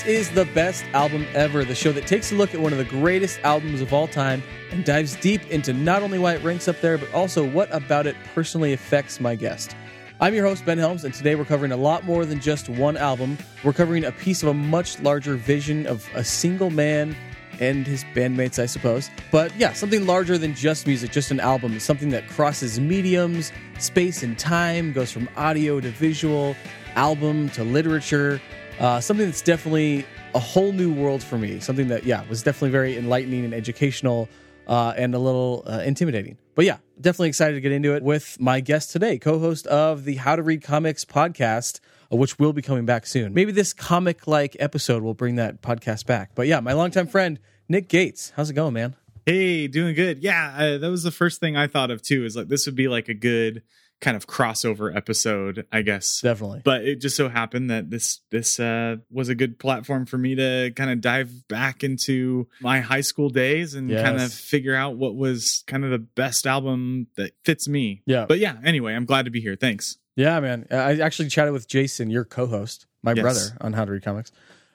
[0.00, 2.78] This is the best album ever, the show that takes a look at one of
[2.78, 6.68] the greatest albums of all time and dives deep into not only why it ranks
[6.68, 9.76] up there, but also what about it personally affects my guest.
[10.18, 12.96] I'm your host, Ben Helms, and today we're covering a lot more than just one
[12.96, 13.36] album.
[13.62, 17.14] We're covering a piece of a much larger vision of a single man
[17.60, 19.10] and his bandmates, I suppose.
[19.30, 24.22] But yeah, something larger than just music, just an album, something that crosses mediums, space,
[24.22, 26.56] and time, goes from audio to visual,
[26.94, 28.40] album to literature.
[28.80, 31.60] Uh, something that's definitely a whole new world for me.
[31.60, 34.26] Something that, yeah, was definitely very enlightening and educational
[34.66, 36.38] uh, and a little uh, intimidating.
[36.54, 40.04] But yeah, definitely excited to get into it with my guest today, co host of
[40.04, 41.80] the How to Read Comics podcast,
[42.10, 43.34] uh, which will be coming back soon.
[43.34, 46.30] Maybe this comic like episode will bring that podcast back.
[46.34, 47.38] But yeah, my longtime friend,
[47.68, 48.32] Nick Gates.
[48.34, 48.96] How's it going, man?
[49.26, 50.22] Hey, doing good.
[50.22, 52.24] Yeah, uh, that was the first thing I thought of too.
[52.24, 53.62] Is like this would be like a good
[54.00, 56.20] kind of crossover episode, I guess.
[56.22, 56.62] Definitely.
[56.64, 60.34] But it just so happened that this this uh, was a good platform for me
[60.36, 64.02] to kind of dive back into my high school days and Yes.
[64.02, 68.02] kind of figure out what was kind of the best album that fits me.
[68.06, 68.24] Yeah.
[68.26, 69.54] But yeah, anyway, I'm glad to be here.
[69.56, 69.98] Thanks.
[70.16, 70.66] Yeah, man.
[70.70, 73.22] I actually chatted with Jason, your co host, my Yes.
[73.22, 74.32] brother on How to Read Comics.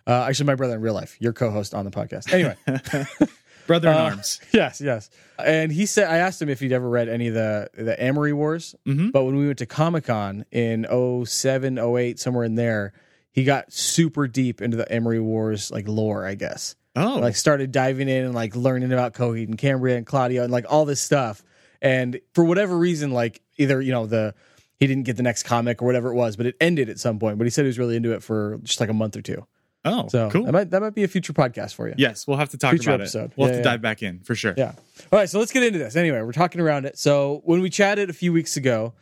[0.07, 2.31] Uh, actually, my brother in real life, your co host on the podcast.
[2.31, 2.55] Anyway.
[3.67, 4.39] Brother in Uh, arms.
[4.51, 5.09] Yes, yes.
[5.43, 8.33] And he said I asked him if he'd ever read any of the the Amory
[8.33, 9.11] Wars, Mhm.
[9.11, 10.85] but when we went to Comic Con in
[11.25, 12.93] 07, 08, somewhere in there,
[13.31, 16.75] he got super deep into the Amory Wars like lore, I guess.
[16.95, 20.51] Oh, Like started diving in and like learning about Coheed and Cambria and Claudio and
[20.53, 21.43] like all this stuff.
[21.81, 24.33] And for whatever reason, like either you know the
[24.79, 27.19] he didn't get the next comic or whatever it was, but it ended at some
[27.19, 27.37] point.
[27.37, 29.45] But he said he was really into it for just like a month or two.
[29.85, 30.43] Oh, So cool.
[30.45, 31.95] that might that might be a future podcast for you.
[31.97, 33.25] yes, we'll have to talk Future about episode.
[33.25, 33.37] it.
[33.37, 33.73] We'll Yeah, have to yeah.
[33.73, 34.53] dive back in for sure.
[34.57, 34.73] Yeah.
[35.11, 35.95] All right, so let's get into this.
[35.95, 36.97] Anyway, we're talking around it.
[36.97, 38.93] So when we chatted a few weeks ago,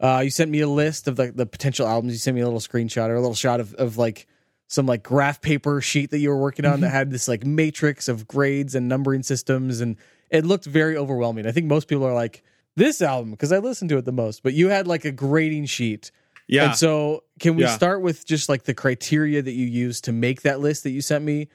[0.00, 2.12] uh, you sent me a list of like the potential albums.
[2.12, 4.26] You sent me a little screenshot or a little shot of, of like
[4.68, 8.08] some like graph paper sheet that you were working on that had this like matrix
[8.08, 9.96] of grades and numbering systems, and
[10.30, 11.46] it looked very overwhelming.
[11.46, 12.42] I think most people are like
[12.74, 15.66] this album because I listened to it the most, but you had like a grading
[15.66, 16.10] sheet.
[16.52, 16.66] Yeah.
[16.66, 17.74] And so can we Yeah.
[17.74, 21.00] start with just like the criteria that you used to make that list that you
[21.00, 21.48] sent me?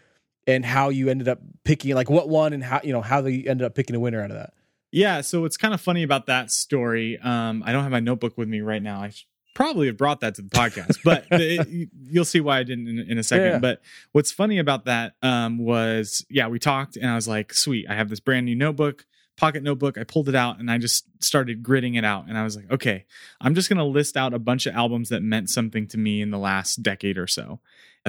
[0.49, 3.43] And how you ended up picking, like what one, and how you know how they
[3.45, 4.53] ended up picking a winner out of that.
[4.93, 8.37] Yeah, so what's kind of funny about that story, um, I don't have my notebook
[8.37, 9.01] with me right now.
[9.01, 9.11] I
[9.55, 12.99] probably have brought that to the podcast, but it, you'll see why I didn't in,
[12.99, 13.45] in a second.
[13.45, 13.59] Yeah.
[13.59, 13.81] But
[14.13, 17.95] what's funny about that um, was, yeah, we talked, and I was like, sweet, I
[17.95, 19.05] have this brand new notebook,
[19.37, 19.97] pocket notebook.
[19.97, 22.69] I pulled it out, and I just started gritting it out, and I was like,
[22.71, 23.05] okay,
[23.39, 26.31] I'm just gonna list out a bunch of albums that meant something to me in
[26.31, 27.59] the last decade or so.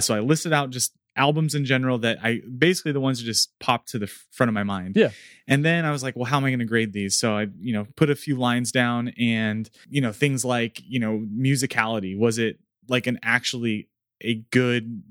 [0.00, 3.58] So I listed out just albums in general that I basically the ones that just
[3.58, 4.94] popped to the front of my mind.
[4.94, 5.10] Yeah.
[5.48, 7.18] And then I was like, well, how am I going to grade these?
[7.18, 11.00] So I, you know, put a few lines down and, you know, things like, you
[11.00, 12.16] know, musicality.
[12.16, 13.88] Was it like an actually
[14.20, 15.02] a good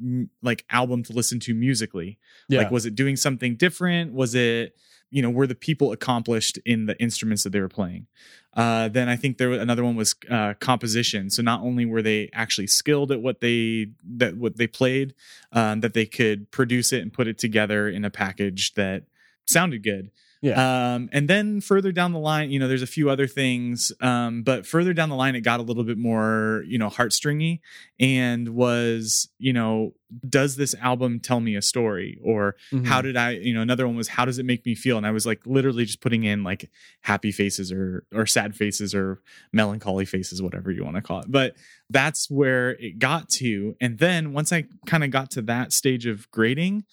[0.41, 2.19] like album to listen to musically?
[2.47, 2.59] Yeah.
[2.59, 4.13] Like, was it doing something different?
[4.13, 4.77] Was it,
[5.09, 8.07] you know, were the people accomplished in the instruments that they were playing?
[8.53, 11.29] Uh, then I think there was another one was uh, composition.
[11.29, 15.13] So not only were they actually skilled at what they that what they played,
[15.51, 19.03] um, that they could produce it and put it together in a package that
[19.45, 20.11] sounded good.
[20.41, 20.93] Yeah.
[20.95, 23.91] Um, and then further down the line, you know, there's a few other things.
[24.01, 27.59] Um, but further down the line, it got a little bit more, you know, heartstringy
[27.99, 29.93] and was, you know,
[30.29, 32.19] does this album tell me a story?
[32.23, 32.85] Or Mhm.
[32.85, 34.95] how did I, you know, another one was how does it make me feel?
[34.97, 36.69] And I was like literally just putting in like
[37.01, 39.21] happy faces or or sad faces or
[39.51, 41.25] melancholy faces, whatever you want to call it.
[41.31, 41.55] But
[41.89, 43.75] that's where it got to.
[43.81, 46.85] And then once I kind of got to that stage of grading,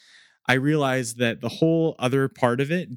[0.46, 2.88] I realized that the whole other part of it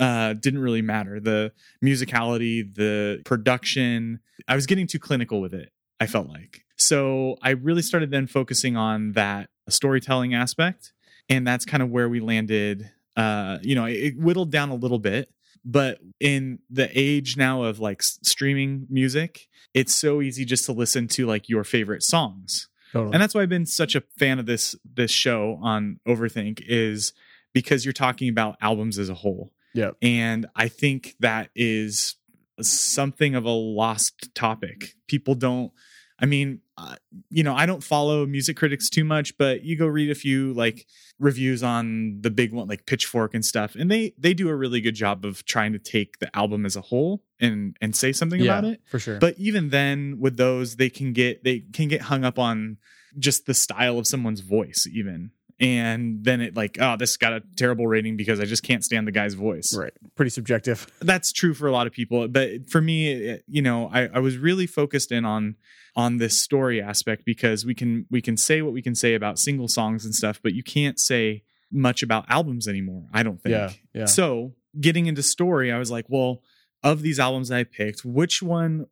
[0.00, 1.20] uh, didn't really matter.
[1.20, 1.52] The
[1.84, 6.64] musicality, the production, I was getting too clinical with it, I felt like.
[6.76, 10.92] So I really started then focusing on that storytelling aspect.
[11.28, 12.90] And that's kind of where we landed.
[13.16, 15.30] Uh, you know, it, it whittled down a little bit,
[15.64, 21.06] but in the age now of like streaming music, it's so easy just to listen
[21.08, 23.12] to like your favorite songs Totally.
[23.12, 27.12] and that's why I've been such a fan of this this show on Overthink is
[27.52, 29.52] because you're talking about albums as a whole.
[29.74, 29.96] Yep.
[30.02, 32.16] And I think that is
[32.60, 34.94] something of a lost topic.
[35.06, 35.72] People don't
[36.20, 36.96] I mean, uh,
[37.30, 40.52] you know, I don't follow music critics too much, but you go read a few
[40.52, 40.86] like
[41.18, 44.82] reviews on the big one like Pitchfork and stuff, and they they do a really
[44.82, 48.40] good job of trying to take the album as a whole and and say something
[48.40, 49.18] yeah, about it for sure.
[49.18, 52.76] but even then with those they can get they can get hung up on
[53.18, 57.42] just the style of someone's voice even and then it like oh this got a
[57.56, 59.74] terrible rating because I just can't stand the guy's voice.
[59.76, 59.92] Right.
[60.16, 60.86] Pretty subjective.
[61.00, 64.18] That's true for a lot of people, but for me, it- you know, I, I
[64.20, 65.56] was really focused in on
[65.96, 69.38] on this story aspect because we can we can say what we can say about
[69.38, 71.42] single songs and stuff, but you can't say
[71.72, 73.06] much about albums anymore.
[73.12, 73.52] I don't think.
[73.52, 73.70] Yeah.
[73.94, 74.04] Yeah.
[74.06, 76.42] So getting into story, I was like, well,
[76.82, 78.86] of these albums that I picked, which one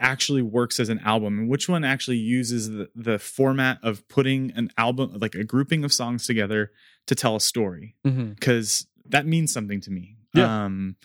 [0.00, 4.52] actually works as an album and which one actually uses the, the format of putting
[4.52, 6.72] an album, like a grouping of songs together
[7.06, 7.94] to tell a story?
[8.30, 10.16] Because that means something to me.
[10.34, 10.64] Yeah.
[10.64, 10.96] Um,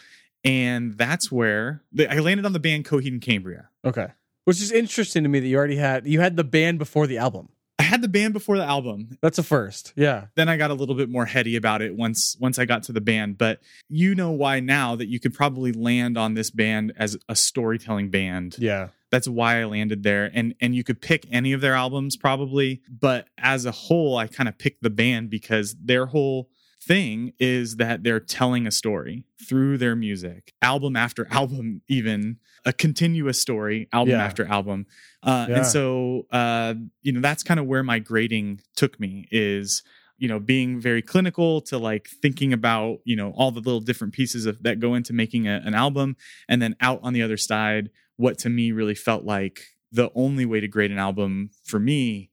[0.44, 3.69] and that's where the, I landed on the band Coheed and Cambria.
[3.86, 4.07] Okay.
[4.45, 7.19] Which is interesting to me that you already had you had the band before the
[7.19, 7.50] album.
[7.81, 9.18] I had the band before the album.
[9.22, 9.94] That's a first.
[9.95, 10.25] Yeah.
[10.36, 12.92] Then I got a little bit more heady about it once once I got to
[12.92, 13.38] the band.
[13.39, 17.36] But you know why now that you could probably land on this band as a
[17.36, 18.56] storytelling band.
[18.60, 18.89] Yeah.
[19.10, 20.30] that's why I landed there.
[20.33, 24.27] And and you could pick any of their albums probably, but as a whole, I
[24.27, 26.50] kind of picked the band because their whole
[26.84, 32.74] thing is that they're telling a story through their music, album after album, even a
[32.74, 34.24] continuous story, album Yeah.
[34.25, 34.86] after album.
[35.24, 35.56] Uh, Yeah.
[35.58, 39.84] And so, uh, you know, that's kind of where my grading took me is
[40.18, 44.14] you know being very clinical to like thinking about you know all the little different
[44.14, 46.16] pieces of that go into making a, an album
[46.48, 50.46] and then out on the other side what to me really felt like the only
[50.46, 52.30] way to grade an album for me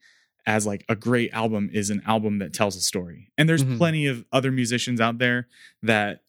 [0.47, 3.31] as like a great album is an album that tells a story.
[3.39, 3.77] And there's Mhm.
[3.79, 5.47] plenty of other musicians out there
[5.83, 6.21] that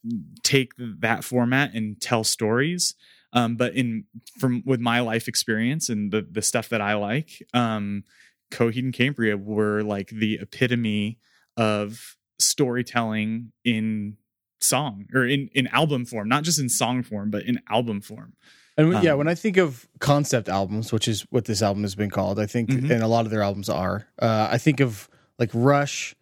[0.42, 2.94] take that format and tell stories.
[3.32, 4.04] Um, but in
[4.38, 8.04] from with my life experience and the the stuff that I like, um,
[8.50, 11.18] Coheed and Cambria were like the epitome
[11.56, 14.16] of storytelling in
[14.60, 18.34] song or in in album form, not just in song form, but in album form.
[18.76, 21.82] And when- yeah, Um, when I think of concept albums, which is what this album
[21.82, 22.90] has been called, I think, Mhm.
[22.90, 26.14] and a lot of their albums are, uh, I think of like Rush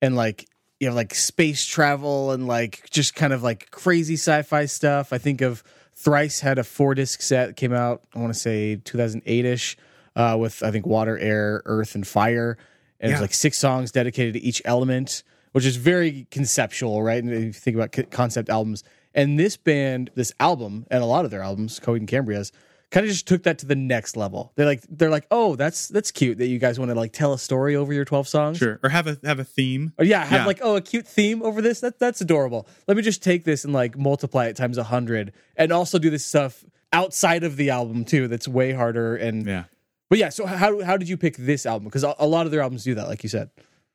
[0.00, 0.46] and like,
[0.80, 5.12] you know, like space travel and like just kind of like crazy sci fi stuff.
[5.12, 5.62] I think of
[5.94, 9.76] Thrice had a four disc set that came out, I want to say 2008 ish,
[10.16, 12.56] uh, with I think Water, Air, Earth, and Fire.
[13.00, 13.22] And it's Yeah.
[13.22, 15.22] like six songs dedicated to each element,
[15.52, 17.22] which is very conceptual, right?
[17.22, 18.84] And if you think about concept albums,
[19.14, 22.52] and this band, this album, and a lot of their albums, Coheed and Cambria's,
[22.92, 24.52] kind of just took that to the next level.
[24.54, 27.32] They're like, they're like, oh, that's that's cute that you guys want to like tell
[27.32, 28.58] a story over your twelve songs.
[28.58, 28.78] Sure.
[28.84, 29.92] Or have a have a theme.
[29.98, 30.46] Or yeah, have Yeah.
[30.46, 31.80] like oh a cute theme over this.
[31.80, 32.68] That that's adorable.
[32.86, 36.10] Let me just take this and like multiply it times a hundred, and also do
[36.10, 38.28] this stuff outside of the album too.
[38.28, 39.16] That's way harder.
[39.16, 39.64] And Yeah.
[40.10, 41.86] but yeah, so how how did you pick this album?
[41.88, 43.50] Because a, a lot of their albums do that, like you said.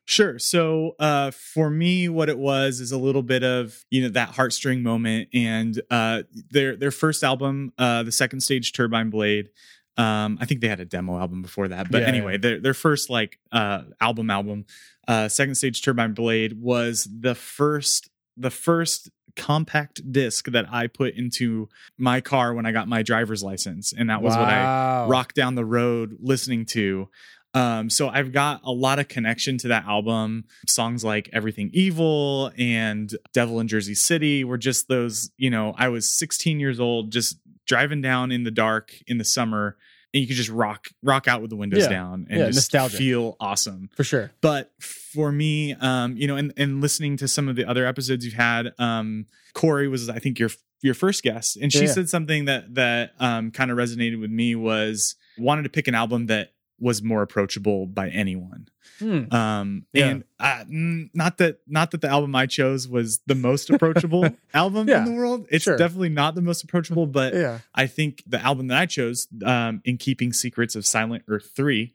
[0.09, 0.39] Sure.
[0.39, 4.29] So uh, for me, what it was is a little bit of you know that
[4.31, 9.49] heartstring moment, and uh, their their first album, uh, the second stage Turbine Blade.
[9.97, 12.73] Um, I think they had a demo album before that, but Yeah, anyway, their their
[12.73, 14.65] first like uh, album album,
[15.09, 21.15] uh, second stage Turbine Blade was the first the first compact disc that I put
[21.15, 21.67] into
[21.97, 25.07] my car when I got my driver's license, and that was what I Wow.
[25.09, 27.09] rock down the road listening to.
[27.53, 30.45] Um, so I've got a lot of connection to that album.
[30.67, 35.89] Songs like Everything Evil and Devil in Jersey City were just those, you know, I
[35.89, 39.75] was 16 years old, just driving down in the dark in the summer,
[40.13, 41.89] and you could just rock rock out with the windows Yeah.
[41.89, 42.97] down and Yeah, just nostalgic.
[42.97, 44.31] feel awesome for sure.
[44.41, 48.23] but for me um you know and, and listening to some of the other episodes
[48.23, 50.49] you've had um corey was i think your
[50.81, 51.91] your first guest and she yeah.
[51.91, 55.95] said something that that um kind of resonated with me was wanted to pick an
[55.95, 58.67] album that was more approachable by anyone
[58.99, 59.25] Hmm.
[59.31, 60.07] um Yeah.
[60.07, 60.23] and
[60.71, 64.99] mm, not that not that the album i chose was the most approachable album Yeah,
[64.99, 65.77] in the world it's sure.
[65.77, 67.59] definitely not the most approachable but Yeah.
[67.75, 71.93] I think the album that I chose, um, in keeping secrets of Silent Earth three,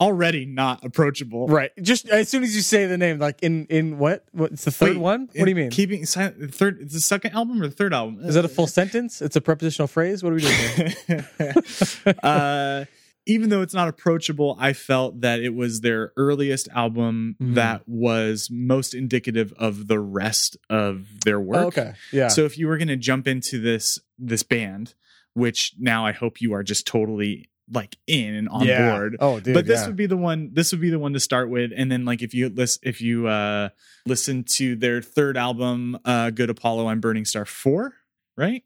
[0.00, 1.46] already not approachable.
[1.46, 1.70] Right.
[1.80, 4.24] Just as soon as you say the name, like in in what?
[4.32, 5.28] What's the third Wait, one?
[5.34, 5.70] What do you mean?
[5.70, 8.18] Keeping silent, third, it's the second album or the third album?
[8.24, 9.22] Is that a full sentence?
[9.22, 10.22] It's a prepositional phrase.
[10.22, 12.14] What are we doing here?
[12.22, 12.84] uh,
[13.26, 17.54] even though it's not approachable, I felt that it was their earliest album Mhm.
[17.54, 21.62] that was most indicative of the rest of their work.
[21.62, 21.92] Oh, okay.
[22.12, 22.28] Yeah.
[22.28, 24.94] So if you were going to jump into this this band,
[25.34, 28.90] which now I hope you are just totally like in and on yeah.
[28.90, 29.16] board.
[29.20, 29.54] Oh, dude.
[29.54, 29.86] but this yeah.
[29.86, 32.20] would be the one this would be the one to start with and then like
[32.22, 33.68] if you listen if you uh
[34.04, 37.94] listen to their third album uh good apollo i'm burning star 4
[38.36, 38.64] right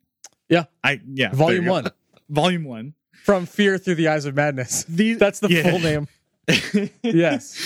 [0.49, 0.65] Yeah.
[0.83, 1.91] i yeah volume one
[2.31, 2.95] volume 1
[3.27, 4.85] from Fear Through the Eyes of Madness.
[4.89, 5.71] these That's the yeah.
[5.71, 6.09] full name.
[7.03, 7.59] Yes.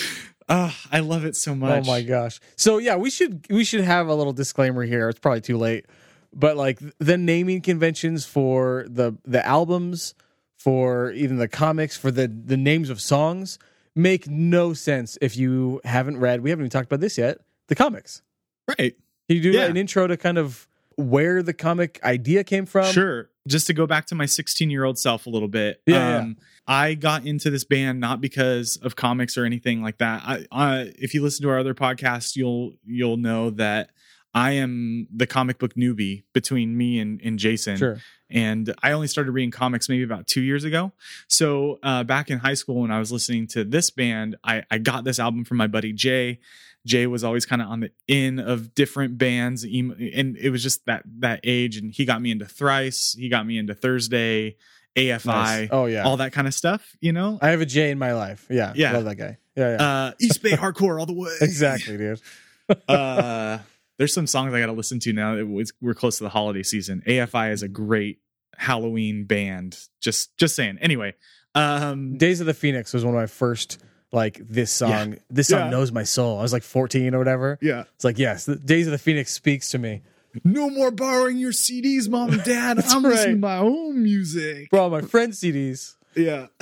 [0.49, 2.39] oh i love it so much Oh my gosh.
[2.55, 5.07] So yeah, we should we should have a little disclaimer here.
[5.09, 5.85] It's probably too late,
[6.33, 10.13] but like the naming conventions for the the albums,
[10.57, 13.59] for even the comics, for the the names of songs
[13.95, 16.41] make no sense if you haven't read.
[16.41, 17.37] We haven't even talked about this yet.
[17.67, 18.21] The comics.
[18.67, 18.95] Right.
[19.27, 19.65] Can you do Yeah.
[19.65, 22.91] an intro to kind of where the comic idea came from?
[22.91, 23.29] sure.
[23.47, 25.81] Just to go back to my 16 year old self a little bit.
[25.87, 30.21] Yeah, um, I got into this band not because of comics or anything like that.
[30.23, 33.89] I, I, if you listen to our other podcast, you'll you'll know that
[34.33, 37.77] I am the comic book newbie between me and, and Jason.
[37.77, 37.99] Sure.
[38.29, 40.93] and I only started reading comics maybe about two years ago.
[41.27, 44.77] So uh, back in high school, when I was listening to this band, I, I
[44.77, 46.39] got this album from my buddy Jay.
[46.85, 50.85] Jay was always kind of on the in of different bands, and it was just
[50.85, 51.77] that that age.
[51.77, 53.15] And he got me into Thrice.
[53.17, 54.55] He got me into Thursday,
[54.95, 55.69] AFI, Nice.
[55.71, 56.03] Oh yeah.
[56.03, 56.95] all that kind of stuff.
[56.99, 58.47] You know, I have a Jay in my life.
[58.49, 58.73] Yeah.
[58.75, 58.93] Yeah.
[58.93, 59.37] Love that guy.
[59.55, 59.71] Yeah.
[59.77, 59.83] yeah.
[59.83, 61.31] uh, East Bay hardcore all the way.
[61.41, 62.21] exactly, dude.
[62.87, 63.59] uh,
[63.97, 65.35] there's some songs I got to listen to now.
[65.35, 67.03] It's- we're close to the holiday season.
[67.05, 68.19] AFI is a great
[68.57, 69.77] Halloween band.
[70.01, 70.77] Just just saying.
[70.81, 71.13] Anyway,
[71.55, 73.77] um, Days of the Phoenix was one of my first
[74.11, 75.17] like this song.
[75.29, 75.69] This song Yeah.
[75.69, 76.39] knows my soul.
[76.39, 77.57] I was like 14 or whatever.
[77.61, 77.83] yeah.
[77.95, 80.01] It's like yes, the Days of the Phoenix speaks to me.
[80.45, 82.79] No more borrowing your CDs, mom and dad.
[82.87, 83.11] I'm right.
[83.11, 84.69] listening to my own music.
[84.69, 85.95] Bro, my friend's CDs.
[86.15, 86.47] Yeah.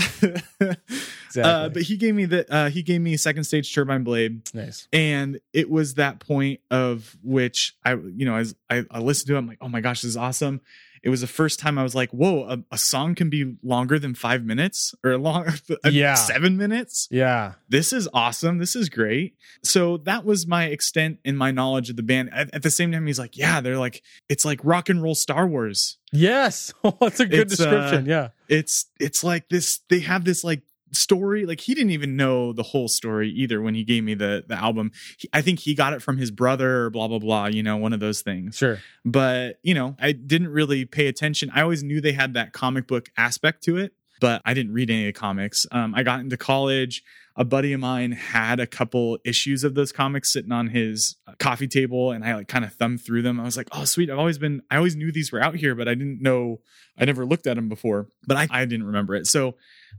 [1.29, 1.44] Exactly.
[1.44, 4.41] uh, but he gave me the uh, he gave me second stage turbine blade.
[4.53, 4.88] nice.
[4.91, 9.36] and it was that point of which I, you know, as I, I listened to
[9.36, 10.62] it, I'm like, oh my gosh, this is awesome.
[11.03, 14.00] It was the first time I was like, whoa, a, a song can be longer
[14.00, 15.48] than five minutes or long,
[15.86, 16.15] Yeah.
[16.15, 17.08] seven minutes.
[17.12, 17.53] Yeah.
[17.70, 18.58] This is awesome.
[18.58, 19.36] This is great.
[19.63, 22.29] So that was my extent in my knowledge of the band.
[22.34, 25.15] At, at the same time, he's like, yeah, they're like, it's like rock and roll
[25.15, 25.98] Star Wars.
[26.12, 26.74] Yes.
[27.00, 28.06] That's a good It's, uh, description.
[28.06, 28.29] yeah.
[28.48, 29.82] It's it's like this.
[29.89, 33.75] They have this like story like he didn't even know the whole story either when
[33.75, 34.91] he gave me the the album.
[35.17, 37.77] He, i think he got it from his brother or blah blah blah you know
[37.77, 38.58] one of those things.
[38.58, 38.79] Sure.
[39.05, 41.51] but you know i didn't really pay attention.
[41.53, 44.89] I always knew they had that comic book aspect to it but i didn't read
[44.89, 45.65] any of the comics.
[45.72, 47.03] Um, i got into college.
[47.36, 51.34] A buddy of mine had a couple issues of those comics sitting on his uh,
[51.39, 53.39] coffee table and i like kind of thumbed through them.
[53.39, 55.74] I was like oh sweet i've always been i always knew these were out here
[55.75, 56.60] but i didn't know
[56.98, 59.27] i never looked at them before but i, I didn't remember it.
[59.27, 59.55] So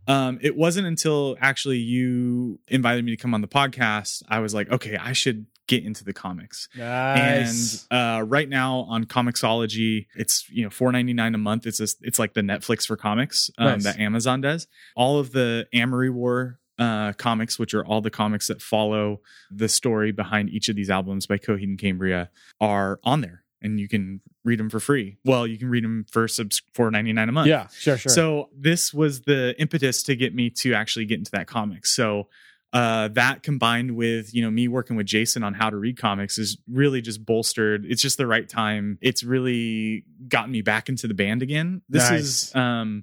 [0.07, 4.55] um, it wasn't until actually you invited me to come on the podcast i was
[4.55, 7.87] like okay i should get into the comics Nice.
[7.91, 11.65] and uh, right now on Comixology, it's you know four ninety nine a month.
[11.65, 13.85] It's just, it's like the Netflix for comics um, Nice.
[13.85, 14.67] that Amazon does.
[14.97, 19.69] All of the Amory War uh, comics, which are all the comics that follow the
[19.69, 22.31] story behind each of these albums by Coheed and Cambria,
[22.61, 25.17] are on there, and you can read them for free.
[25.25, 27.49] Well, you can read them for subs four ninety nine a month.
[27.49, 27.67] yeah.
[27.69, 27.97] Sure.
[27.97, 28.11] Sure.
[28.13, 31.87] So this was the impetus to get me to actually get into that comic.
[31.87, 32.29] So
[32.73, 36.39] uh, that combined with you know me working with Jason on how to read comics
[36.39, 37.85] is really just bolstered.
[37.85, 38.97] It's just the right time.
[39.01, 41.83] It's really gotten me back into the band again.
[41.89, 42.21] This Nice.
[42.21, 43.03] is um,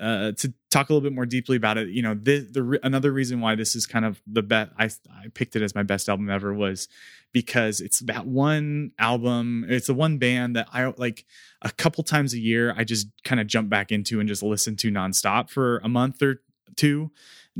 [0.00, 1.88] uh, to talk a little bit more deeply about it.
[1.88, 4.72] You know, the, the re- another reason why this is kind of the best.
[4.78, 6.88] I I picked it as my best album ever was
[7.32, 9.66] because it's that one album.
[9.68, 11.26] It's the one band that I like
[11.62, 12.74] a couple times a year.
[12.76, 16.22] I just kind of jump back into and just listen to nonstop for a month
[16.22, 16.42] or
[16.76, 17.10] two.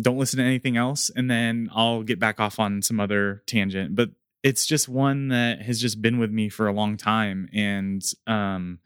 [0.01, 3.95] Don't listen to anything else, and then I'll get back off on some other tangent.
[3.95, 4.11] But
[4.43, 8.79] it's just one that has just been with me for a long time, and um,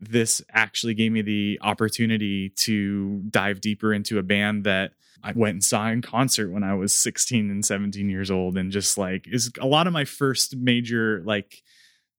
[0.00, 5.54] this actually gave me the opportunity to dive deeper into a band that I went
[5.54, 9.26] and saw in concert when I was 16 and 17 years old and just like
[9.26, 11.62] is a lot of my first major like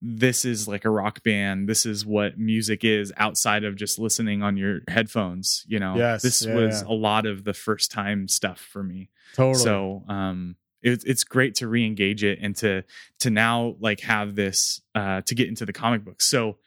[0.02, 4.42] this is like a rock band this is what music is outside of just listening
[4.42, 6.92] on your headphones you know Yes, this yeah, was yeah.
[6.92, 9.62] a lot of the first time stuff for me totally.
[9.64, 12.84] so um it, it's great to re-engage it and to
[13.20, 16.58] to now like have this uh to get into the comic books so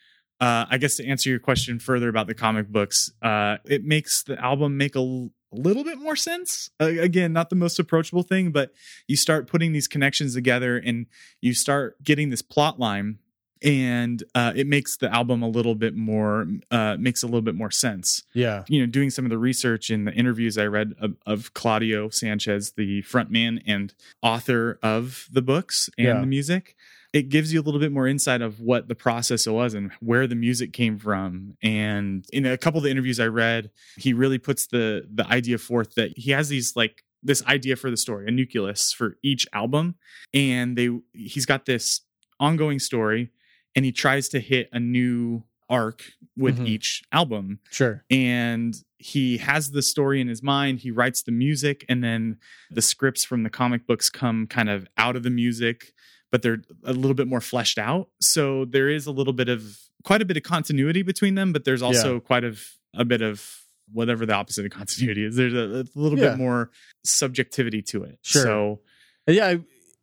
[0.41, 4.24] uh i guess to answer your question further about the comic books uh it makes
[4.24, 8.24] the album make a l- little bit more sense uh, again not the most approachable
[8.24, 8.74] thing but
[9.07, 11.05] you start putting these connections together and
[11.41, 13.19] you start getting this plot line
[13.63, 17.53] and uh, it makes the album a little bit more uh, makes a little bit
[17.53, 18.63] more sense yeah.
[18.67, 22.10] you know, doing some of the research in the interviews I read of, of Claudio
[22.10, 23.93] Sanchez, the frontman and
[24.24, 26.19] author of the books and Yeah.
[26.21, 26.75] the music,
[27.13, 30.27] it gives you a little bit more insight of what the process was and where
[30.27, 31.58] the music came from.
[31.62, 35.58] And in a couple of the interviews I read, he really puts the the idea
[35.58, 39.46] forth that he has these like this idea for the story, a nucleus for each
[39.53, 39.96] album,
[40.34, 42.01] and they he's got this
[42.39, 43.30] ongoing story,
[43.75, 46.03] and he tries to hit a new arc
[46.36, 46.68] with Mhm.
[46.68, 48.03] each album Sure.
[48.10, 52.38] and he has the story in his mind he writes the music and then
[52.70, 55.94] the scripts from the comic books come kind of out of the music
[56.32, 59.78] but they're a little bit more fleshed out so there is a little bit of
[60.04, 62.62] quite a bit of continuity between them but there's also quite of
[62.94, 63.46] a bit of
[63.94, 65.36] whatever the opposite of continuity is.
[65.36, 66.30] There's a, a little Yeah.
[66.30, 66.72] bit more
[67.06, 68.20] subjectivity to it.
[68.22, 68.44] Sure.
[68.44, 68.80] So
[69.28, 69.56] yeah,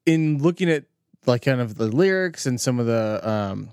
[0.06, 0.84] in looking at
[1.26, 3.70] like kind of the lyrics and some of the, um,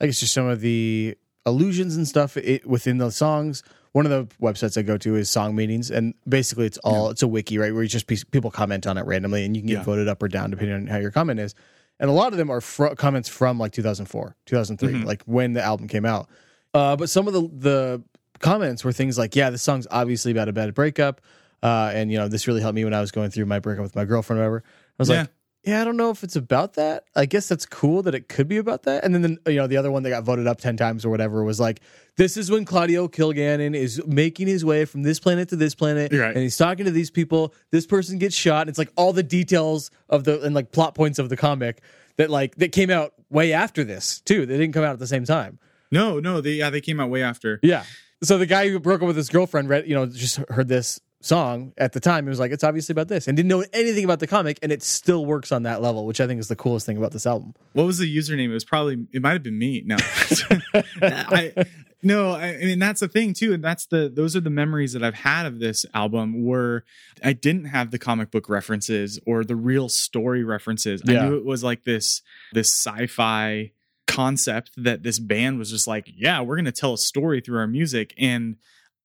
[0.00, 3.62] I guess just some of the allusions and stuff it, within the songs.
[3.92, 7.22] One of the websites I go to is Song Meanings, and basically it's all it's
[7.22, 9.78] a wiki, right, where you just people comment on it randomly, and you can get
[9.78, 9.82] Yeah.
[9.84, 11.54] voted up or down depending on how your comment is.
[11.98, 15.04] And a lot of them are fr- comments from like 2004, 2003, Mhm.
[15.04, 16.28] like when the album came out.
[16.74, 18.02] Uh, but some of the the
[18.40, 21.22] comments were things like, "Yeah, this song's obviously about a bad breakup."
[21.62, 23.82] Uh, and you know, this really helped me when I was going through my breakup
[23.82, 24.62] with my girlfriend or whatever.
[24.66, 25.20] I was Yeah.
[25.20, 25.28] like,
[25.66, 27.06] yeah, I don't know if it's about that.
[27.16, 29.02] I guess that's cool that it could be about that.
[29.04, 31.10] And then, the, you know, the other one that got voted up 10 times or
[31.10, 31.80] whatever was like,
[32.16, 36.12] this is when Claudio Kilgannon is making his way from this planet to this planet.
[36.12, 36.28] Right.
[36.30, 37.52] And he's talking to these people.
[37.72, 38.62] This person gets shot.
[38.62, 41.82] And it's like all the details of the, and like plot points of the comic
[42.16, 44.46] that like, that came out way after this too.
[44.46, 45.58] They didn't come out at the same time.
[45.90, 47.58] no, no, they yeah they came out way after.
[47.62, 47.84] Yeah.
[48.22, 51.00] So the guy who broke up with his girlfriend read, you know, just heard this
[51.26, 52.24] song at the time.
[52.24, 54.58] He was like, it's obviously about this and didn't know anything about the comic.
[54.62, 57.12] And it still works on that level, which I think is the coolest thing about
[57.12, 57.54] this album.
[57.72, 58.46] What was the username?
[58.46, 59.82] It was probably it might have been me.
[59.84, 59.96] No,
[61.02, 61.66] I
[62.02, 62.30] no.
[62.30, 65.02] I, I mean that's the thing too, and that's the those are the memories that
[65.02, 66.84] I've had of this album where
[67.22, 71.02] I didn't have the comic book references or the real story references.
[71.04, 71.24] Yeah.
[71.24, 73.72] I knew it was like this this sci-fi
[74.06, 77.66] concept that this band was just like, yeah, we're gonna tell a story through our
[77.66, 78.56] music and.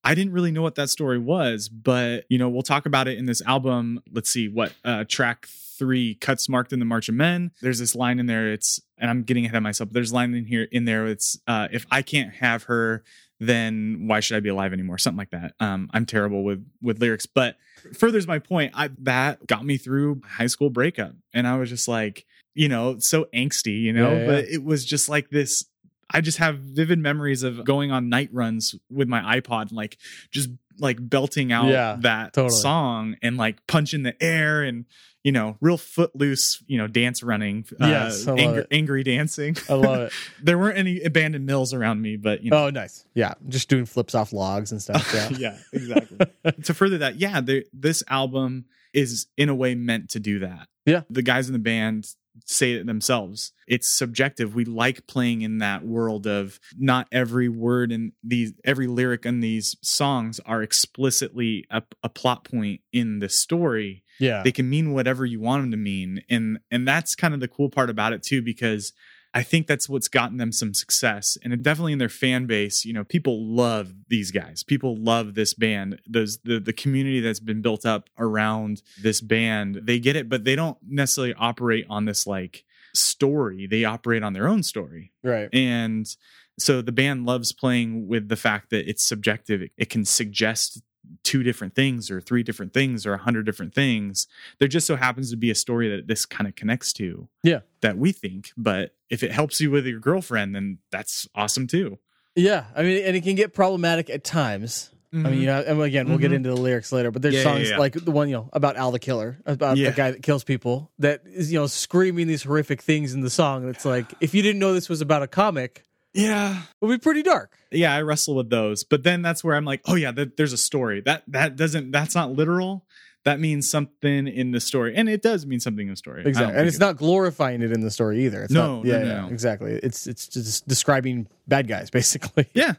[0.04, 3.18] I didn't really know what that story was, but you know, we'll talk about it
[3.18, 4.02] in this album.
[4.12, 7.52] Let's see what uh track three cuts marked in the March of Men.
[7.62, 8.52] There's this line in there.
[8.52, 9.90] It's and I'm getting ahead of myself.
[9.90, 11.08] But there's a line in here in there.
[11.08, 13.04] It's uh, if I can't have her,
[13.40, 15.00] then why should I be alive anymore?
[15.00, 15.56] Something like that.
[15.60, 17.56] Um, I'm terrible with with lyrics, but
[17.98, 18.74] furthers my point.
[18.76, 22.98] I that got me through high school breakup, and I was just like, you know,
[23.00, 24.12] so angsty, you know.
[24.12, 24.26] Yeah, yeah.
[24.28, 25.66] But it was just like this.
[26.12, 29.98] I just have vivid memories of going on night runs with my iPod and like
[30.32, 30.50] just
[30.80, 32.60] like belting out Yeah, that totally.
[32.60, 34.86] song and like punching the air and
[35.24, 38.40] you know real footloose you know dance running uh, Yes, love
[38.72, 40.14] angry, dancing I love it.
[40.44, 43.06] there weren't any abandoned mills around me but you know oh, nice.
[43.14, 43.34] Yeah.
[43.48, 45.12] Just doing flips off logs and stuff.
[45.14, 45.30] Yeah.
[45.38, 46.18] yeah exactly
[46.64, 47.42] to further that yeah
[47.74, 51.02] this album is in a way meant to do that Yeah.
[51.10, 52.08] the guys in the band
[52.46, 53.54] say it themselves.
[53.68, 54.56] It's subjective.
[54.56, 59.40] We like playing in that world of not every word in these every lyric in
[59.40, 64.04] these songs are explicitly a, a plot point in the story.
[64.20, 64.44] Yeah.
[64.44, 66.22] they can mean whatever you want them to mean.
[66.30, 68.94] And and that's kind of the cool part about it too because
[69.34, 72.94] i think that's what's gotten them some success and definitely in their fan base you
[72.94, 77.62] know people love these guys people love this band those the, the community that's been
[77.62, 82.26] built up around this band they get it but they don't necessarily operate on this
[82.28, 82.64] like
[82.94, 85.50] story they operate on their own story right.
[85.54, 86.16] and
[86.62, 89.62] so the band loves playing with the fact that it's subjective.
[89.62, 90.82] It, it can suggest
[91.24, 94.28] two different things or three different things or a hundred different things.
[94.60, 97.28] There just so happens to be a story that this kind of connects to.
[97.44, 97.60] Yeah.
[97.82, 98.52] That we think.
[98.58, 102.00] But if it helps you with your girlfriend, then that's awesome too.
[102.36, 102.66] Yeah.
[102.76, 104.90] I mean, and it can get problematic at times.
[105.14, 106.36] I mean, you know, and again, we'll get Mhm.
[106.36, 107.78] into the lyrics later, but there's Yeah, yeah, songs yeah.
[107.78, 109.90] like the one, you know, about Al the Killer, about Yeah.
[109.90, 113.30] the guy that kills people, that is, you know, screaming these horrific things in the
[113.30, 113.68] song.
[113.68, 116.62] It's like, if you didn't know this was about a comic, yeah.
[116.82, 117.56] it'll be pretty dark.
[117.72, 118.84] Yeah, I wrestle with those.
[118.84, 121.02] But then that's where I'm like, oh yeah, that, there's a story.
[121.02, 122.86] That that doesn't that's not literal.
[123.24, 124.96] That means something in the story.
[124.96, 126.24] And it does mean something in the story.
[126.26, 126.58] Exactly.
[126.58, 128.44] And it's it- not glorifying it in the story either.
[128.44, 129.28] It's No, not, no, yeah, no, yeah, no.
[129.28, 129.74] exactly.
[129.84, 132.48] It's, it's just describing bad guys, basically.
[132.56, 132.74] Yeah.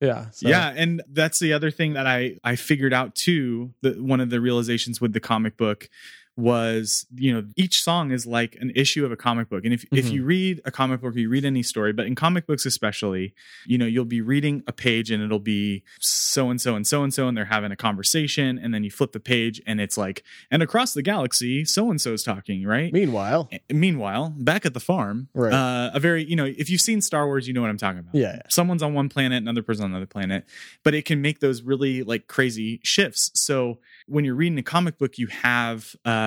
[0.00, 0.30] Yeah.
[0.30, 3.74] so- Yeah, and that's the other thing that I I figured out too.
[3.82, 5.88] The one of the realizations with the comic book
[6.36, 9.84] was you know each song is like an issue of a comic book and if,
[9.92, 10.12] if Mhm.
[10.12, 13.34] you read a comic book or you read any story but in comic books especially
[13.66, 17.02] you know you'll be reading a page and it'll be so and so and so
[17.02, 19.96] and so and they're having a conversation and then you flip the page and it's
[19.96, 24.74] like and across the galaxy so and so is talking right Meanwhile, meanwhile back at
[24.74, 25.52] the farm Right.
[25.52, 28.00] uh, a very you know if you've seen star wars you know what i'm talking
[28.00, 28.34] about yeah.
[28.36, 28.42] yeah.
[28.50, 30.44] someone's on one planet another person on another planet
[30.84, 34.98] but it can make those really like crazy shifts so when you're reading a comic
[34.98, 36.24] book you have uh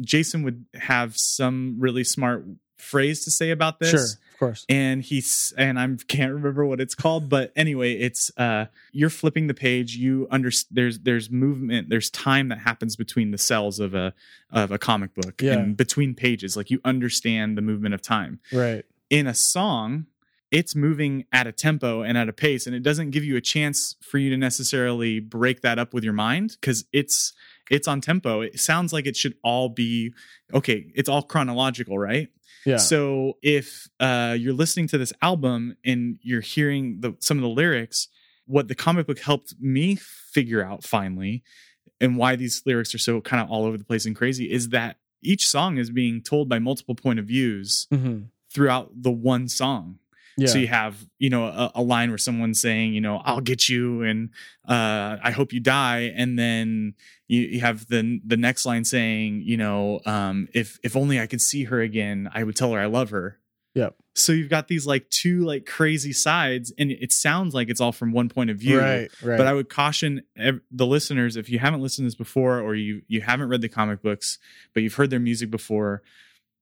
[0.00, 2.44] jason would have some really smart
[2.76, 4.00] phrase to say about this Sure.
[4.04, 4.64] Of course.
[4.68, 9.48] and he's and i can't remember what it's called but anyway it's uh you're flipping
[9.48, 13.94] the page you under there's there's movement there's time that happens between the cells of
[13.94, 14.14] a
[14.52, 15.54] of a comic book Yeah.
[15.54, 18.84] and between pages like you understand the movement of time Right.
[19.10, 20.06] in a song
[20.52, 23.40] it's moving at a tempo and at a pace and it doesn't give you a
[23.40, 27.32] chance for you to necessarily break that up with your mind because it's
[27.70, 30.12] it's on tempo it sounds like it should all be
[30.54, 32.28] okay it's all chronological right
[32.66, 32.76] Yeah.
[32.78, 37.48] so if uh, you're listening to this album and you're hearing the some of the
[37.48, 38.08] lyrics
[38.46, 41.42] what the comic book helped me figure out finally,
[42.00, 44.70] and why these lyrics are so kind of all over the place and crazy, is
[44.70, 48.20] that each song is being told by multiple point of views Mm-hmm.
[48.50, 49.98] throughout the one song.
[50.38, 50.46] Yeah.
[50.46, 53.68] So you have, you know, a, a line where someone's saying, you know, I'll get
[53.68, 54.30] you and
[54.68, 56.12] uh, I hope you die.
[56.14, 56.94] And then
[57.26, 61.26] you, you have the the next line saying, you know, um, if if only I
[61.26, 63.38] could see her again, I would tell her I love her.
[63.74, 63.96] Yep.
[64.14, 67.92] So you've got these like two like crazy sides, and it sounds like it's all
[67.92, 68.80] from one point of view.
[68.80, 69.10] right.
[69.22, 69.38] Right.
[69.38, 72.74] But I would caution ev- the listeners if you haven't listened to this before, or
[72.74, 74.38] you you haven't read the comic books,
[74.72, 76.02] but you've heard their music before.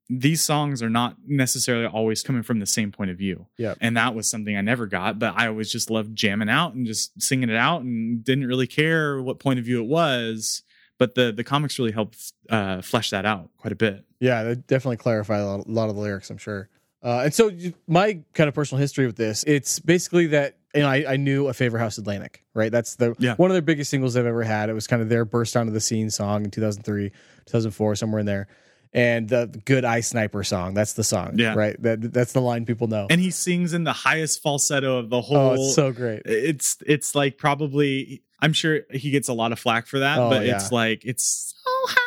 [0.09, 3.47] These songs are not necessarily always coming from the same point of view.
[3.59, 3.79] Yep.
[3.81, 6.87] And that was something I never got, but I always just loved jamming out and
[6.87, 10.63] just singing it out and didn't really care what point of view it was.
[10.99, 14.05] But the the comics really helped uh, flesh that out quite a bit.
[14.21, 16.69] Yeah, they definitely clarify a lot, a lot of the lyrics, I'm sure.
[17.03, 17.51] Uh, and so,
[17.87, 21.49] my kind of personal history with this, it's basically that you know I, I knew
[21.49, 22.73] a Favor House Atlantic, right?
[22.73, 23.35] That's the Yeah.
[23.35, 24.71] one of their biggest singles they've ever had.
[24.71, 27.11] It was kind of their burst onto the scene song in 2003,
[27.45, 28.49] 2004, somewhere in there.
[28.93, 31.55] And the Good Eye Sniper song, that's the song, Yeah.
[31.55, 31.81] right?
[31.83, 33.07] That that's the line people know.
[33.11, 35.37] And he sings in the highest falsetto of the whole.
[35.37, 35.67] oh, whole.
[35.67, 36.23] it's so great.
[36.25, 40.31] it's it's like probably I'm sure he gets a lot of flack for that, Oh,
[40.31, 40.57] but yeah.
[40.57, 42.01] it's like it's so high.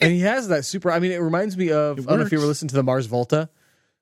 [0.00, 0.90] And he has that super.
[0.90, 1.98] I mean, it reminds me of.
[2.00, 3.48] I don't know if you ever listened to the Mars Volta.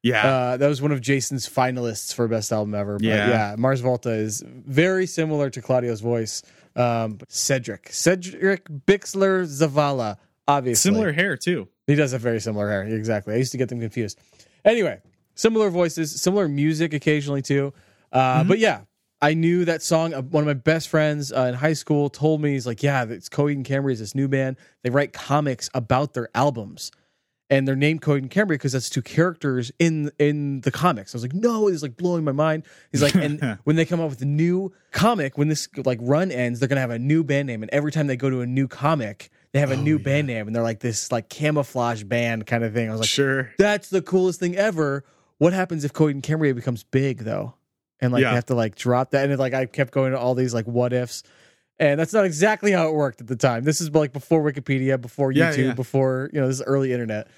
[0.02, 0.26] Yeah.
[0.26, 2.94] Uh, that was one of Jason's finalists for best album ever.
[2.98, 3.28] But yeah.
[3.28, 3.54] Yeah.
[3.56, 6.42] Mars Volta is very similar to Claudio's voice.
[6.74, 10.16] Um, Cedric, Cedric Bixler Zavala,
[10.48, 11.68] obviously Similar hair too.
[11.86, 12.82] He does have very similar hair.
[12.82, 13.34] Exactly.
[13.34, 14.18] I used to get them confused.
[14.64, 15.00] Anyway,
[15.34, 17.72] similar voices, similar music occasionally too.
[18.12, 18.48] Uh, Mm-hmm.
[18.48, 18.80] But yeah,
[19.20, 20.14] I knew that song.
[20.14, 23.04] Uh, One of my best friends uh, in high school told me, he's like, yeah,
[23.08, 24.56] it's Coheed and Cambria is this new band.
[24.82, 26.90] They write comics about their albums.
[27.50, 31.14] And they're named Coheed and Cambria because that's two characters in in the comics.
[31.14, 32.62] I was like, no, it's like blowing my mind.
[32.92, 36.30] He's like, and when they come up with a new comic, when this like run
[36.30, 37.62] ends, they're gonna have a new band name.
[37.62, 40.46] And every time they go to a new comic, they have a new band name,
[40.46, 42.88] and they're like this like camouflage band kind of thing.
[42.88, 43.52] I was like, sure.
[43.58, 45.04] that's the coolest thing ever.
[45.38, 47.54] What happens if Coheed and Cambria becomes big though?
[48.00, 48.30] And like Yeah.
[48.30, 49.24] they have to like drop that.
[49.24, 51.22] And it, like I kept going to all these like what ifs.
[51.78, 53.64] And that's not exactly how it worked at the time.
[53.64, 55.74] This is like before Wikipedia, before Yeah, YouTube, yeah.
[55.74, 57.28] before you know this is early internet.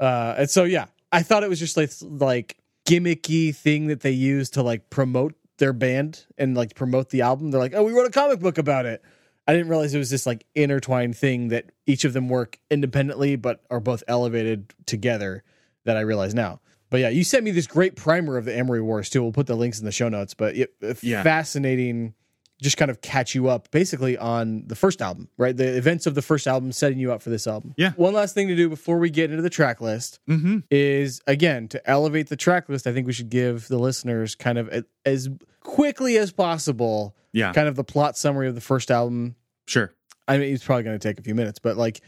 [0.00, 4.10] Uh, and so yeah, I thought it was just like like gimmicky thing that they
[4.10, 7.50] use to like promote their band and like promote the album.
[7.50, 9.02] They're like, oh, we wrote a comic book about it.
[9.46, 13.36] I didn't realize it was this like intertwined thing that each of them work independently
[13.36, 15.42] but are both elevated together
[15.84, 16.60] that I realize now.
[16.90, 19.22] But yeah, you sent me this great primer of the Amory Wars too.
[19.22, 20.32] We'll put the links in the show notes.
[20.34, 21.22] But it, it- Yeah.
[21.22, 22.14] fascinating,
[22.62, 25.54] just kind of catch you up basically on the first album, right?
[25.56, 27.74] The events of the first album setting you up for this album.
[27.76, 27.90] Yeah.
[27.96, 30.58] One last thing to do before we get into the track list Mm-hmm.
[30.70, 32.86] is again to elevate the track list.
[32.86, 35.28] I think we should give the listeners kind of a- as
[35.64, 37.52] quickly as possible, Yeah.
[37.52, 39.34] kind of the plot summary of the first album.
[39.66, 39.92] Sure.
[40.28, 42.00] I mean, it's probably going to take a few minutes, but like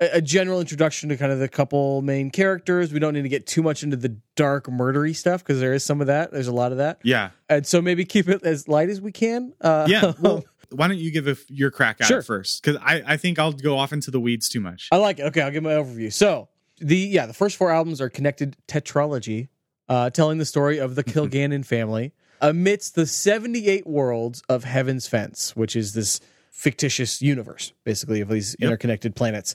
[0.00, 2.92] a, a general introduction to kind of the couple main characters.
[2.92, 5.84] We don't need to get too much into the dark, murdery stuff because there is
[5.84, 6.32] some of that.
[6.32, 7.30] There's a lot of that, Yeah.
[7.48, 9.52] and so maybe keep it as light as we can.
[9.60, 10.12] Uh, Yeah.
[10.20, 12.20] Well, why don't you give a, your crack at Sure.
[12.20, 12.62] it first?
[12.62, 14.88] Because I, I think I'll go off into the weeds too much.
[14.92, 15.22] I like it.
[15.24, 16.12] Okay, I'll give my overview.
[16.12, 19.48] So the yeah, the first four albums are connected tetralogy,
[19.88, 25.54] uh, telling the story of the Kilgannon family amidst the 78 worlds of Heaven's Fence,
[25.56, 28.66] which is this fictitious universe, basically, of these Yep.
[28.68, 29.54] interconnected planets.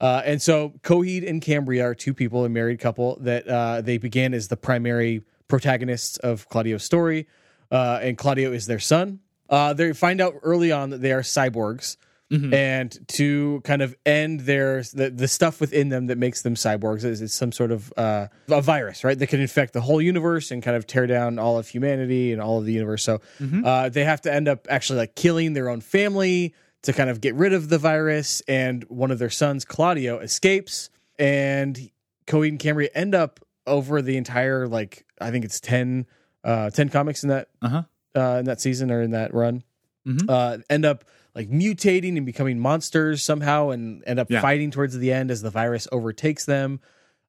[0.00, 3.98] Uh, and so Coheed and Cambria are two people, a married couple that uh, they
[3.98, 7.26] began as the primary protagonists of Claudio's story,
[7.70, 9.20] uh, and Claudio is their son.
[9.48, 11.96] Uh, they find out early on that they are cyborgs,
[12.32, 12.52] Mhm.
[12.52, 17.04] and to kind of end their the, the stuff within them that makes them cyborgs
[17.04, 19.16] is, is some sort of uh, a virus, right?
[19.16, 22.42] That can infect the whole universe and kind of tear down all of humanity and
[22.42, 23.04] all of the universe.
[23.04, 23.20] So
[23.64, 27.20] uh, they have to end up actually like killing their own family to kind of
[27.20, 28.42] get rid of the virus.
[28.48, 31.90] And one of their sons, Claudio, escapes, and
[32.26, 36.06] Coheed and Cambria end up over the entire like I think it's 10,
[36.44, 37.82] uh, 10 comics in that Uh-huh.
[38.16, 39.62] uh, in that season or in that run
[40.06, 40.28] Mhm.
[40.28, 41.04] uh, end up
[41.36, 44.40] like mutating and becoming monsters somehow and end up Yeah.
[44.40, 46.80] fighting towards the end as the virus overtakes them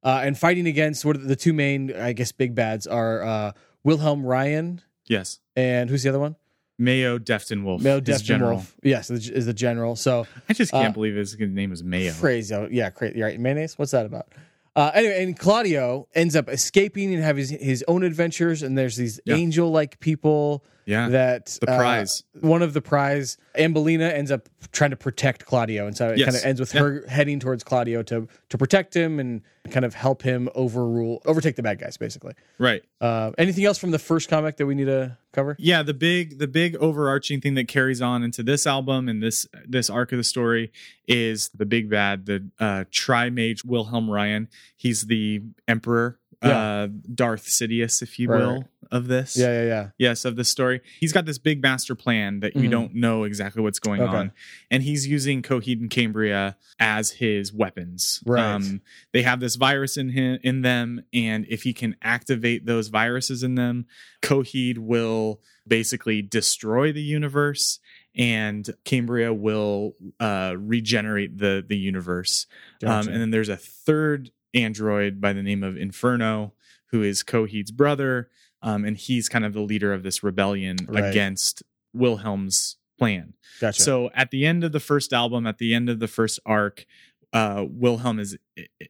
[0.03, 3.51] uh, and fighting against what are the two main i guess big bads are uh,
[3.83, 5.39] wilhelm ryan Yes.
[5.55, 6.35] and who's the other one
[6.79, 7.79] Mayo Deftinwolf.
[8.05, 8.39] His Defton.
[8.41, 8.75] Wolf.
[8.83, 9.95] Yes, is the general.
[9.95, 12.13] So I just can't Uh, believe his name is Mayo.
[12.13, 12.53] crazy.
[12.53, 13.19] Oh, Yeah, crazy.
[13.19, 13.39] Right.
[13.39, 13.79] Mayonnaise?
[13.79, 14.27] What's that about?
[14.75, 18.61] Uh, anyway, and Claudio ends up escaping and have his, his own adventures.
[18.61, 19.33] And there's these Yeah.
[19.37, 21.09] angel like people Yeah.
[21.09, 22.23] that The uh, Prise.
[22.39, 26.25] one of the Prise, Ambelina ends up trying to protect Claudio, and so it Yes.
[26.27, 26.81] kind of ends with Yeah.
[26.81, 31.57] her heading towards Claudio to to protect him and kind of help him overrule, overtake
[31.57, 32.33] the bad guys, basically.
[32.57, 32.81] right.
[33.01, 35.55] Uh, anything else from the first comic that we need to cover?
[35.59, 39.45] yeah the big the big overarching thing that carries on into this album and this
[39.67, 40.71] this arc of the story
[41.07, 48.01] is the big bad the uh tri-mage wilhelm ryan he's the emperor uh darth sidious
[48.03, 48.65] if you Right, will right.
[48.91, 49.89] of this Yeah, yeah, yeah.
[49.97, 52.71] yes of this story he's got this big master plan that we Mhm.
[52.71, 54.15] don't know exactly what's going Okay.
[54.15, 54.31] on
[54.69, 58.79] and he's using coheed and cambria as his weapons Um, Right.
[59.13, 63.41] they have this virus in him in them and if he can activate those viruses
[63.41, 63.87] in them
[64.21, 67.79] coheed will basically destroy the universe
[68.15, 72.45] and cambria will uh regenerate the the universe
[72.85, 74.29] um, and then there's a third
[74.63, 76.53] android by the name of Inferno,
[76.91, 78.29] who is Coheed's brother.
[78.61, 81.03] Um, and he's kind of the leader of this rebellion Right.
[81.05, 83.33] against Wilhelm's plan.
[83.61, 83.81] gotcha.
[83.81, 86.85] So at the end of the first album, at the end of the first arc,
[87.33, 88.37] uh, Wilhelm is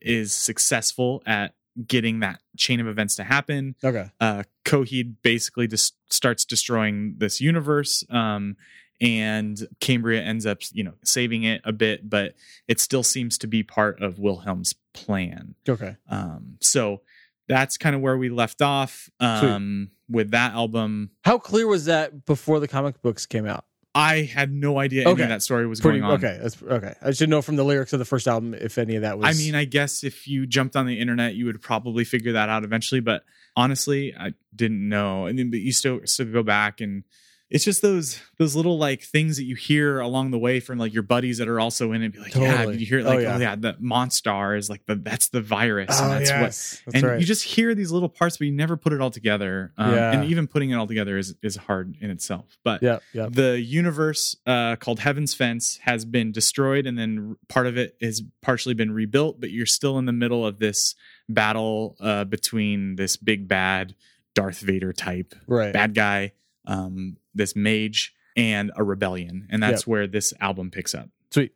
[0.01, 1.53] is successful at
[1.86, 7.39] getting that chain of events to happen okay, uh, Coheed basically just starts destroying this
[7.41, 8.03] universe.
[8.10, 8.56] Um,
[9.02, 12.34] and Cambria ends up, you know, saving it a bit, but
[12.68, 15.56] it still seems to be part of Wilhelm's plan.
[15.70, 15.98] okay.
[16.10, 17.02] Um, so
[17.48, 21.12] that's kind of where we left off um, with that album.
[21.24, 23.66] How clear was that before the comic books came out?
[23.96, 25.24] I had no idea any Okay.
[25.24, 26.18] of that story was Pretty going on.
[26.24, 26.38] okay.
[26.42, 26.94] That's okay.
[27.02, 29.26] I should know from the lyrics of the first album if any of that was.
[29.28, 32.48] I mean, I guess if you jumped on the internet, you would probably figure that
[32.50, 33.02] out eventually.
[33.02, 33.24] But
[33.56, 35.26] honestly, I didn't know.
[35.26, 37.06] And then, but you still still go back, and
[37.50, 40.94] it's just those those little like things that you hear along the way from like
[40.94, 42.12] your buddies that are also in it.
[42.14, 42.78] Be like, yeah, Totally.
[42.78, 43.38] you hear Oh, like, oh yeah.
[43.38, 46.42] yeah, the Monstar is like the that's the virus, oh, and that's what.
[46.42, 47.20] That's And right.
[47.20, 49.72] you just hear these little parts, but you never put it all together.
[49.78, 50.12] Um, Yeah.
[50.12, 52.58] And even putting it all together is is hard in itself.
[52.64, 53.28] But yeah, yeah.
[53.32, 58.22] the universe uh, called Heaven's Fence has been destroyed, and then part of it has
[58.42, 59.40] partially been rebuilt.
[59.40, 60.96] But you're still in the middle of this
[61.30, 63.96] battle uh, between this big bad
[64.34, 65.74] Darth Vader type Right.
[65.74, 66.34] bad guy,
[66.67, 71.10] um, this mage, and a rebellion, and that's where this album picks up.
[71.32, 71.53] Sweet.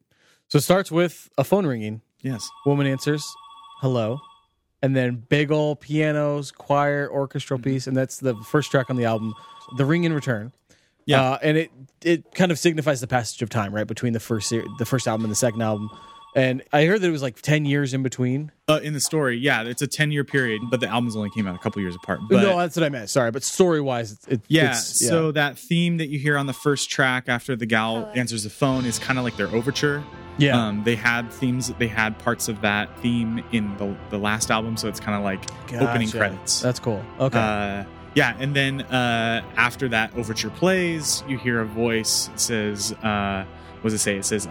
[0.48, 2.02] So it starts with a phone ringing.
[2.22, 2.50] Yes.
[2.66, 3.24] Woman answers,
[3.82, 4.20] "Hello,"
[4.82, 7.70] and then big old pianos, choir, orchestral Mm-hmm.
[7.70, 9.34] piece, and that's the first track on the album,
[9.78, 10.54] "The Ring in Return."
[11.06, 11.22] Yeah.
[11.32, 11.72] uh, and it
[12.04, 15.08] it kind of signifies the passage of time, right, between the first ser- the first
[15.08, 15.90] album and the second album.
[16.36, 18.52] And I heard that it was like ten years in between.
[18.70, 21.46] Uh, in the story, yeah, it's a ten year period, but the albums only came
[21.46, 22.22] out a couple years apart.
[22.30, 23.10] But no, that's what I meant.
[23.10, 26.46] Sorry, but story wise, it, it, Yeah, it's, so that theme that you hear on
[26.46, 30.02] the first track after the gal answers the phone is kind of like their overture.
[30.38, 34.50] yeah, Um, they had themes, they had parts of that theme in the the last
[34.52, 35.44] album, so it's kind of like
[35.82, 36.62] opening credits.
[36.62, 37.04] That's cool.
[37.20, 37.84] Okay, Uh,
[38.16, 43.46] yeah, and then uh, after that overture plays, you hear a voice says, uh,
[43.82, 44.48] "What does it say?" It says,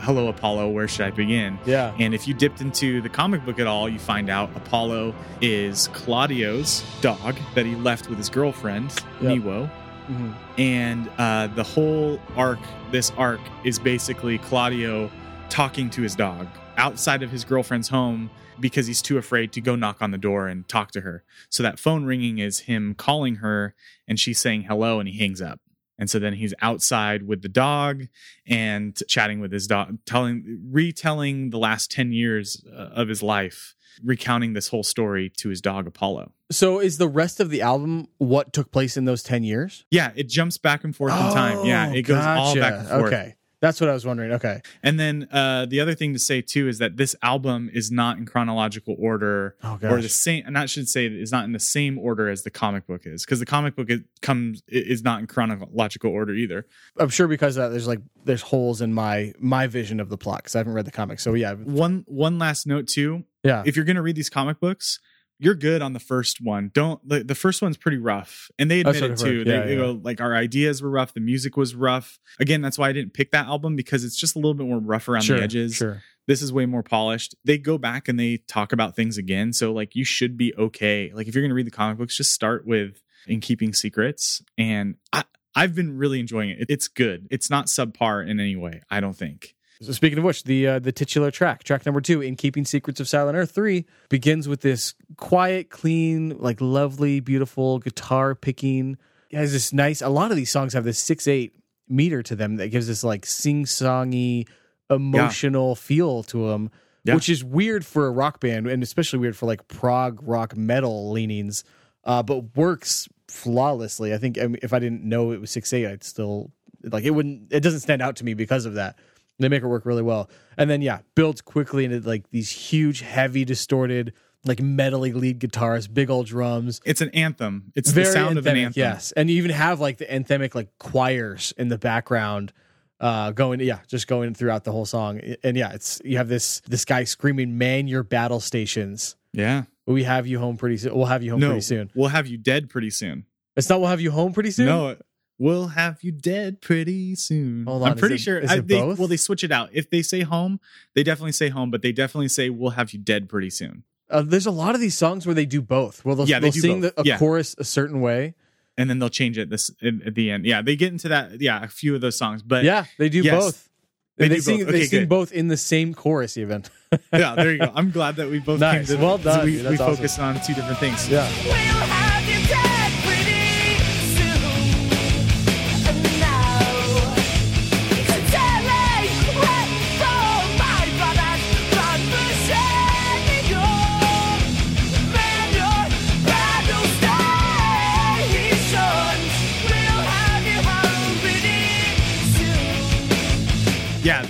[0.00, 0.70] "Hello, Apollo.
[0.70, 3.88] Where should I begin?" yeah, And if you dipped into the comic book at all,
[3.88, 9.38] you find out Apollo is Claudio's dog that he left with his girlfriend, Yep.
[9.38, 9.70] Niwo.
[10.10, 10.34] Mhm.
[10.58, 12.58] And uh, the whole arc,
[12.90, 15.10] this arc, is basically Claudio
[15.48, 16.46] talking to his dog
[16.76, 20.48] outside of his girlfriend's home because he's too afraid to go knock on the door
[20.48, 21.24] and talk to her.
[21.48, 23.74] So that phone ringing is him calling her
[24.06, 25.60] and she's saying hello and he hangs up.
[25.98, 28.04] And so then he's outside with the dog
[28.46, 33.74] and chatting with his dog, telling, retelling the last 10 years uh, of his life,
[34.02, 36.32] recounting this whole story to his dog, Apollo.
[36.50, 39.86] So is the rest of the album what took place in those ten years?
[39.90, 41.64] Yeah, it jumps back and forth in time.
[41.64, 43.12] Yeah, Oh, it goes all back and forth.
[43.12, 44.32] Okay, that's what I was wondering.
[44.32, 47.92] Okay, And then uh, the other thing to say too is that this album is
[47.92, 50.42] not in chronological order, oh or the same.
[50.44, 53.24] And I should say is not in the same order as the comic book is,
[53.24, 56.66] because the comic book it comes is not in chronological order either.
[56.98, 60.18] I'm sure because of that there's like there's holes in my my vision of the
[60.18, 61.22] plot because I haven't read the comics.
[61.22, 64.58] So yeah, One one last note too: yeah, if you're going to read these comic
[64.58, 64.98] books.
[65.38, 66.70] You're good on the first one.
[66.72, 69.38] Don't the, the first one's pretty rough, and they admit it too.
[69.38, 69.46] heard.
[69.46, 72.20] They, Yeah, they go like our ideas were rough, the music was rough.
[72.38, 74.78] Again, that's why I didn't pick that album because it's just a little bit more
[74.78, 75.74] rough around sure, the edges.
[75.74, 76.02] Sure.
[76.26, 77.34] this is way more polished.
[77.44, 79.52] They go back and they talk about things again.
[79.52, 81.10] So like you should be okay.
[81.12, 84.42] Like if you're gonna read the comic books, just start with In Keeping Secrets.
[84.56, 86.66] And I I've been really enjoying it.
[86.68, 87.26] It's good.
[87.30, 89.54] It's not subpar in any way, I don't think.
[89.82, 93.00] So speaking of which, the uh, the titular track, track number two, "In Keeping Secrets
[93.00, 98.96] of Silent Earth" three, begins with this quiet, clean, like lovely, beautiful guitar picking.
[99.30, 100.00] It has this nice.
[100.02, 101.52] A lot of these songs have this six eight
[101.88, 104.46] meter to them that gives this like sing songy,
[104.88, 106.70] emotional feel to them,
[107.04, 107.14] Yeah.
[107.14, 111.10] which is weird for a rock band, and especially weird for like prog rock metal
[111.10, 111.64] leanings.
[112.04, 114.12] uh, but works flawlessly.
[114.12, 116.50] I think I mean, if I didn't know it was six eight, I'd still
[116.82, 117.10] like it.
[117.10, 118.98] Wouldn't it doesn't stand out to me because of that.
[119.42, 123.00] They make it work really well, and then yeah, builds quickly into like these huge,
[123.00, 124.12] heavy, distorted,
[124.44, 126.80] like metally lead guitars, big old drums.
[126.84, 127.72] It's an anthem.
[127.74, 128.80] It's the sound of an anthem.
[128.80, 132.52] Yes, and you even have like the anthemic like choirs in the background,
[133.00, 135.20] uh, going yeah, just going throughout the whole song.
[135.42, 139.16] And yeah, it's you have this this guy screaming, "Man your battle stations!
[139.32, 139.64] Yeah.
[139.86, 140.94] We have you home pretty soon.
[140.94, 143.26] We'll have you home no, pretty soon." we'll have you dead pretty soon.
[143.56, 143.80] It's not.
[143.80, 144.66] We'll have you home pretty soon.
[144.66, 144.96] No,
[145.38, 147.64] we'll have you dead pretty soon.
[147.66, 148.38] Hold on, I'm pretty it- sure.
[148.38, 149.70] is I, they, well, they switch it out.
[149.72, 150.60] If they say home,
[150.94, 153.84] they definitely say home, but they definitely say we'll have you dead pretty soon.
[154.10, 156.04] Uh, there's a lot of these songs where they do both.
[156.04, 157.18] Well, they'll, Yeah, they they'll do sing the, a Yeah.
[157.18, 158.34] chorus a certain way.
[158.78, 160.46] And then they'll change it this in, at the end.
[160.46, 161.42] Yeah, they get into that.
[161.42, 163.68] Yeah, a few of those songs, but yeah, they do yes, both.
[164.16, 164.58] they They, do sing.
[164.64, 164.68] both.
[164.72, 165.08] They sing good.
[165.10, 166.64] both in the same chorus, even.
[167.12, 167.70] yeah, there you go.
[167.74, 168.88] I'm glad that we both Nice.
[168.88, 169.60] came to Well done, We, dude.
[169.64, 169.96] we That's awesome.
[169.96, 171.06] focused on two different things.
[171.10, 171.98] yeah.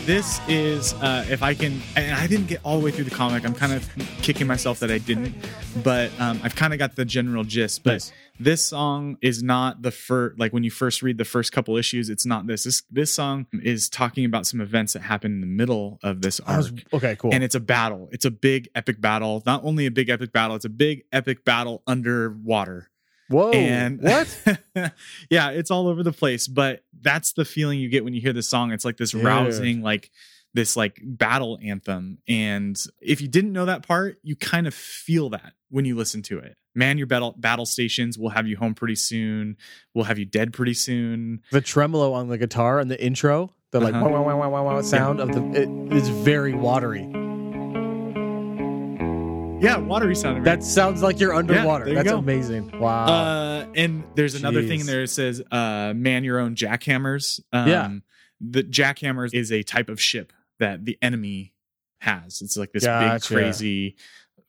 [0.05, 3.11] This is uh, if I can, and I didn't get all the way through the
[3.15, 3.45] comic.
[3.45, 3.89] I'm kind of
[4.21, 5.35] kicking myself that I didn't,
[5.85, 7.85] but um, I've kind of got the general gist.
[7.85, 8.13] But Nice.
[8.41, 10.39] this song is not the first.
[10.41, 12.65] Like when you first read the first couple issues, it's not this.
[12.65, 16.41] This this song is talking about some events that happen in the middle of this
[16.41, 16.57] arc.
[16.59, 17.33] was- okay, cool.
[17.33, 18.09] And it's a battle.
[18.13, 19.43] It's a big epic battle.
[19.47, 22.89] Not only a big epic battle, it's a big epic battle underwater
[23.33, 23.51] Whoa.
[23.51, 24.59] and what?
[25.31, 28.33] yeah it's all over the place but that's the feeling you get when you hear
[28.33, 29.25] the song it's like this Dude.
[29.25, 30.11] rousing like
[30.55, 35.31] this like battle anthem and if you didn't know that part you kind of feel
[35.31, 38.75] that when you listen to it man your battle battle stations we'll have you home
[38.75, 39.57] pretty soon
[39.95, 43.81] we'll have you dead pretty soon the tremolo on the guitar and the intro, the
[43.81, 44.09] like Uh-huh.
[44.09, 47.22] wow, wow, wow sound of the it is very watery.
[49.63, 51.85] Yeah watery sounding That sounds like you're underwater.
[51.85, 52.19] there you That's go.
[52.19, 52.79] amazing.
[52.79, 53.05] Wow.
[53.07, 57.41] Uh, and there's another thing in there that says, uh, man your own jackhammers.
[57.53, 57.91] Um, Yeah.
[58.41, 61.55] The jackhammers is a type of ship that the enemy
[62.01, 62.43] has.
[62.43, 63.33] It's like this Gotcha.
[63.35, 63.97] big, crazy,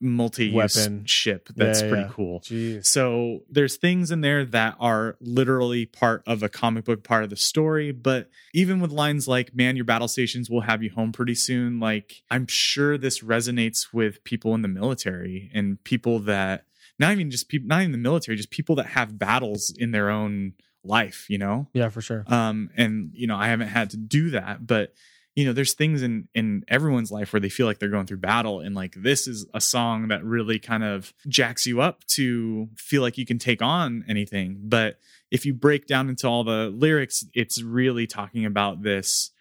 [0.03, 1.05] multi-use Weapon.
[1.05, 2.09] ship that's Yeah, pretty yeah.
[2.11, 2.39] cool.
[2.41, 2.85] Jeez.
[2.85, 7.29] So there's things in there that are literally part of a comic book, part of
[7.29, 7.91] the story.
[7.91, 11.79] But even with lines like "Man, your battle stations will have you home pretty soon,"
[11.79, 16.65] like I'm sure this resonates with people in the military and people that
[16.99, 20.09] not even just people, not even the military, just people that have battles in their
[20.09, 21.25] own life.
[21.29, 22.23] You know, Yeah, for sure.
[22.27, 24.93] um, and you know I haven't had to do that, but
[25.35, 28.17] you know there's things in in everyone's life where they feel like they're going through
[28.17, 32.69] battle and like this is a song that really kind of jacks you up to
[32.75, 34.99] feel like you can take on anything but
[35.31, 39.31] if you break down into all the lyrics it's really talking about this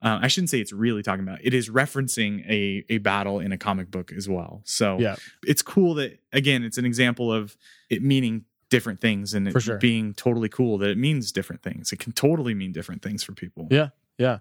[0.00, 1.40] uh, I shouldn't say it's really talking about.
[1.42, 4.62] It is referencing a a battle in a comic book as well.
[4.64, 5.16] So Yeah.
[5.44, 7.56] it's cool that again, it's an example of
[7.90, 9.78] it meaning different things and it sure.
[9.78, 11.90] being totally cool that it means different things.
[11.92, 13.66] It can totally mean different things for people.
[13.72, 13.88] Yeah.
[14.18, 14.38] Yeah.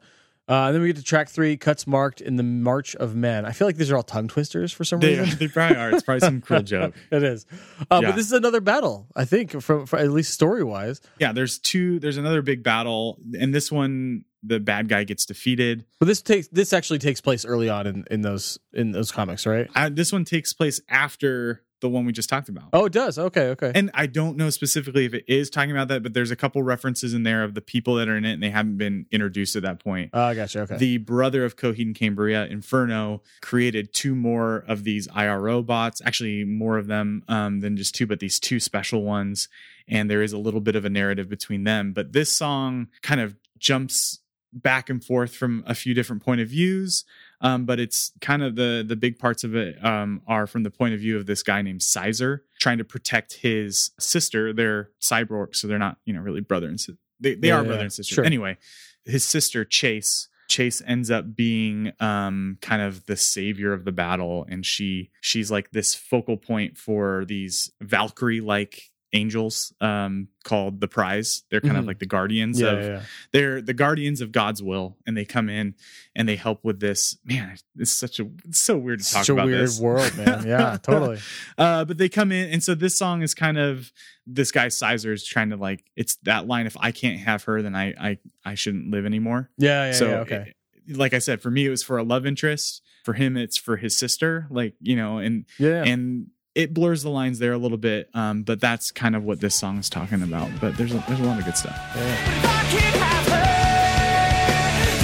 [0.50, 3.46] Uh, and then we get to track three, cuts marked in the March of Men.
[3.46, 5.38] I feel like these are all tongue twisters for some They, reason.
[5.40, 5.92] they probably are.
[5.92, 6.94] It's probably some cool joke.
[7.12, 7.46] it is.
[7.92, 8.10] Uh, Yeah.
[8.10, 11.02] But this is another battle, I think, from, from at least story wise.
[11.20, 12.00] Yeah, there's two.
[12.00, 15.84] There's another big battle, and this one, the bad guy gets defeated.
[16.00, 19.46] But this takes this actually takes place early on in, in those in those comics,
[19.46, 19.68] right?
[19.76, 22.70] Uh, this one takes place after the one we just talked about.
[22.74, 23.18] Oh, it does.
[23.20, 23.72] Okay, okay.
[23.74, 26.64] And I don't know specifically if it is talking about that, but there's a couple
[26.64, 29.56] references in there of the people that are in it, and they haven't been introduced
[29.56, 30.10] at that point.
[30.14, 30.62] Oh, I gotcha.
[30.62, 30.78] Okay.
[30.78, 36.02] The brother of Coheed and Cambria, Inferno, created two more of these IRO bots.
[36.04, 39.48] Actually, more of them um, than just two, but these two special ones.
[39.88, 41.94] And there is a little bit of a narrative between them.
[41.94, 44.20] But this song kind of jumps
[44.54, 47.06] back and forth from a few different point of views.
[47.40, 50.72] Um, but it's kind of the the big parts of it um, are from the
[50.72, 54.54] point of view of this guy named Sizer trying to protect his sister.
[54.54, 57.00] They're cyborgs, so they're not you know really brother and sister.
[57.20, 58.16] They they Yeah, are brother and sister.
[58.16, 58.26] sure.
[58.26, 58.58] Anyway,
[59.06, 64.46] his sister Chase Chase ends up being um, kind of the savior of the battle,
[64.50, 70.88] and she she's like this focal point for these Valkyrie like angels um, called the
[70.88, 71.44] Prise.
[71.50, 71.88] They're kind of Mhm.
[71.88, 73.02] like the guardians yeah, of yeah, yeah.
[73.34, 75.76] they're the guardians of God's will, and they come in
[76.16, 77.18] and they help with this.
[77.26, 79.80] Man, it's such a it's so weird to talk Such a about weird this.
[79.80, 80.46] world, man.
[80.48, 81.20] Yeah, totally.
[81.58, 83.92] Uh, but they come in, and so this song is kind of
[84.26, 86.66] this guy Sizer is trying to like it's that line.
[86.68, 89.50] If I can't have her, then I I I shouldn't live anymore.
[89.58, 90.20] Yeah, yeah, so yeah.
[90.20, 90.36] Okay.
[90.36, 90.54] it-
[90.96, 92.82] like I said, for me it was for a love interest.
[93.04, 94.48] For him, it's for his sister.
[94.50, 95.84] Like you know, and yeah.
[95.84, 96.28] and
[96.58, 98.10] it blurs the lines there a little bit.
[98.16, 100.50] Um, but that's kind of what this song is talking about.
[100.60, 101.78] But there's a, there's a lot of good stuff.
[101.96, 103.46] If I could have her,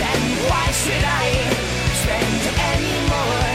[0.01, 1.29] then why should I
[2.01, 2.41] spend
[2.73, 3.45] any more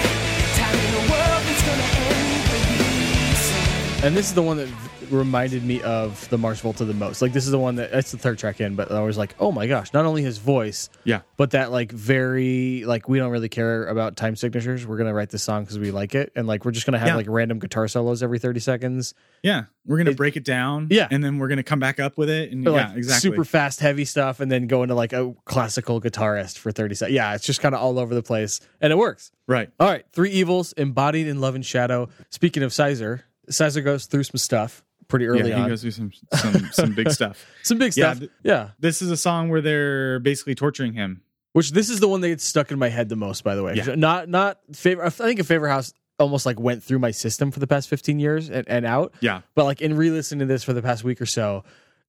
[0.54, 4.06] time in a world that's gonna end pretty soon?
[4.06, 7.20] And this is the one that v- reminded me of the Mars Volta the most.
[7.22, 9.34] Like this is the one that that's the third track in, but I was like,
[9.38, 11.20] oh my gosh, not only his voice, Yeah.
[11.36, 14.86] but that like very like we don't really care about time signatures.
[14.86, 17.08] We're gonna write this song because we like it, and like we're just gonna have
[17.08, 17.16] Yeah.
[17.16, 19.64] like random guitar solos every thirty seconds, Yeah.
[19.86, 20.88] We're gonna It- break it down.
[20.90, 21.08] Yeah.
[21.10, 22.52] And then we're gonna come back up with it.
[22.52, 23.30] And But, yeah, like exactly.
[23.30, 27.14] super fast, heavy stuff, and then go into like a classical guitarist for thirty seconds.
[27.14, 29.30] Yeah, it's just kind of all over the place, and it works.
[29.46, 29.70] right.
[29.80, 32.08] All right, three evils embodied in love and shadow.
[32.28, 35.68] Speaking of Sizer, Sizer goes through some stuff pretty early yeah, he on.
[35.68, 37.44] goes through some some some big stuff.
[37.62, 38.18] some big Yeah, stuff.
[38.20, 38.70] th- yeah.
[38.78, 41.22] This is a song where they're basically torturing him.
[41.54, 43.62] Which this is the one that gets stuck in my head the most, by the
[43.62, 43.74] way.
[43.74, 43.94] Yeah.
[43.96, 45.04] Not not favor.
[45.04, 48.20] I think a favor house almost like went through my system for the past fifteen
[48.20, 49.14] years and, and out.
[49.20, 49.40] Yeah.
[49.54, 51.64] But like in re-listening to this for the past week or so,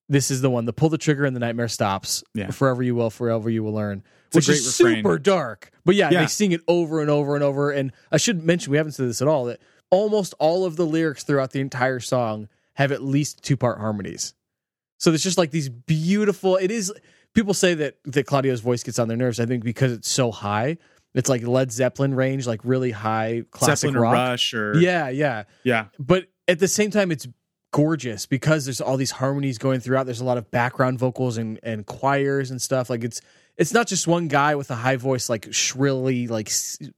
[0.09, 0.65] this is the one.
[0.65, 2.23] The pull the trigger and the nightmare stops.
[2.33, 2.51] Yeah.
[2.51, 4.03] Forever you will, forever you will learn.
[4.27, 4.97] It's which is refrain.
[4.97, 5.71] super dark.
[5.85, 6.21] But yeah, Yeah.
[6.21, 7.71] they sing it over and over and over.
[7.71, 10.85] And I should mention we haven't said this at all that almost all of the
[10.85, 12.47] lyrics throughout the entire song
[12.79, 14.33] have at least two part harmonies.
[14.97, 16.55] So there's just like these beautiful.
[16.55, 16.91] It is.
[17.33, 19.39] People say that that Claudio's voice gets on their nerves.
[19.39, 20.77] I think because it's so high.
[21.13, 24.13] It's like Led Zeppelin range, like really high classic Zeppelin or rock.
[24.13, 25.43] Rush or Yeah, yeah.
[25.63, 25.85] yeah.
[25.97, 27.27] But at the same time, it's
[27.71, 30.05] gorgeous because there's all these harmonies going throughout.
[30.05, 32.89] There's a lot of background vocals and and choirs and stuff.
[32.89, 33.21] Like it's
[33.57, 36.49] it's not just one guy with a high voice like shrilly like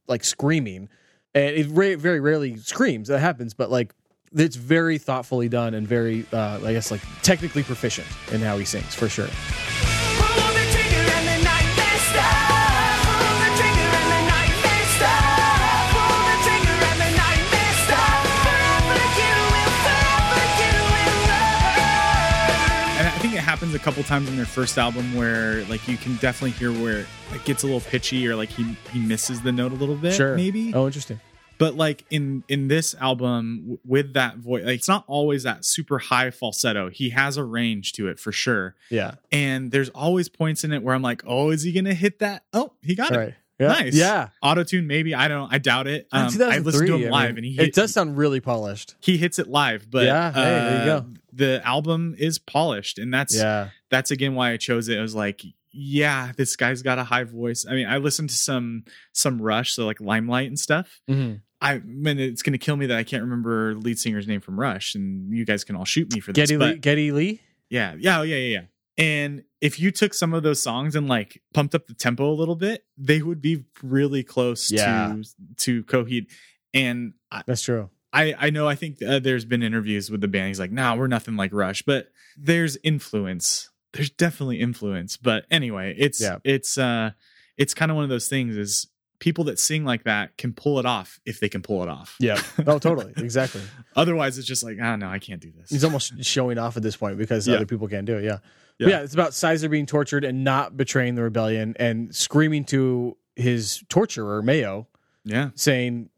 [0.06, 0.88] like screaming.
[1.34, 3.08] And it very rarely screams.
[3.08, 3.94] That happens, but like
[4.34, 8.64] it's very thoughtfully done and very uh, I guess like technically proficient in how he
[8.64, 9.26] sings for sure.
[9.26, 13.04] Pull the trigger and the nightmare stops.
[13.04, 15.92] Pull the trigger and the nightmare stops.
[15.92, 18.30] Pull the trigger and the nightmare stops.
[18.40, 22.98] Forever you will, forever you will learn.
[22.98, 25.96] And I think it happens a couple times in their first album where like you
[25.96, 29.52] can definitely hear where it gets a little pitchy or like he he misses the
[29.52, 30.14] note a little bit.
[30.14, 30.72] Sure, Maybe.
[30.74, 31.20] Oh, interesting.
[31.58, 35.64] But like in in this album w- with that voice, like it's not always that
[35.64, 36.90] super high falsetto.
[36.90, 38.74] He has a range to it for sure.
[38.90, 39.14] Yeah.
[39.30, 42.44] And there's always points in it where I'm like, oh, is he gonna hit that?
[42.52, 43.34] Oh, he got All it.
[43.60, 43.68] Yeah.
[43.68, 43.94] Nice.
[43.94, 44.28] Yeah.
[44.42, 45.14] Auto tune, maybe.
[45.14, 45.52] I don't.
[45.52, 46.08] I doubt it.
[46.10, 48.40] Um, I listened to 2003, him I live, mean, and he it does sound really
[48.40, 48.96] polished.
[48.98, 49.88] he hits it live.
[49.88, 51.06] But Yeah, hey, there you uh, go.
[51.32, 53.68] The album is polished, and that's Yeah.
[53.88, 54.98] that's again why I chose it.
[54.98, 55.42] it was like,
[55.72, 57.64] yeah, this guy's got a high voice.
[57.68, 61.00] I mean, I listened to some some Rush, so like Limelight and stuff.
[61.08, 64.58] hmm I mean, it's gonna kill me that I can't remember lead singer's name from
[64.58, 66.50] Rush, and you guys can all shoot me for this.
[66.50, 67.40] Geddy Lee, Geddy Lee.
[67.70, 68.64] yeah, yeah, oh, yeah, yeah, yeah.
[68.98, 72.34] And if you took some of those songs and like pumped up the tempo a
[72.34, 75.14] little bit, they would be really close Yeah.
[75.14, 75.24] to
[75.58, 76.26] to Coheed.
[76.74, 77.88] And I, That's true.
[78.12, 80.48] I I know I think uh, there's been interviews with the band.
[80.48, 83.70] He's like, "Nah, we're nothing like Rush," but there's influence.
[83.92, 85.16] There's definitely influence.
[85.16, 86.38] But anyway, it's Yeah.
[86.44, 87.12] it's uh
[87.56, 88.56] it's kind of one of those things.
[88.56, 88.86] Is
[89.18, 92.16] people that sing like that can pull it off if they can pull it off.
[92.18, 92.40] Yeah.
[92.66, 93.12] Oh, totally.
[93.16, 93.60] Exactly.
[93.94, 95.70] Otherwise, it's just like, ah, no, I can't do this.
[95.70, 97.56] He's almost showing off at this point because Yeah.
[97.56, 98.24] other people can't do it.
[98.24, 98.38] Yeah.
[98.78, 98.88] Yeah.
[98.88, 99.00] Yeah.
[99.02, 104.42] It's about Sizer being tortured and not betraying the rebellion and screaming to his torturer,
[104.42, 104.88] Mayo,
[105.24, 106.08] yeah, saying,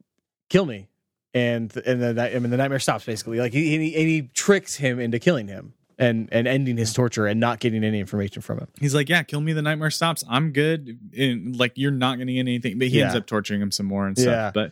[0.49, 0.89] kill me.
[1.35, 3.39] And and then that, I mean, the nightmare stops basically.
[3.39, 6.93] Like he, and he and he tricks him into killing him and and ending his
[6.93, 8.69] torture and not getting any information from him.
[8.81, 9.53] he's like, yeah, kill me.
[9.53, 10.25] The nightmare stops.
[10.29, 10.99] I'm good.
[11.17, 12.79] And like, you're not going to get anything.
[12.79, 14.55] But he ends up torturing him some more and stuff.
[14.55, 14.71] Yeah.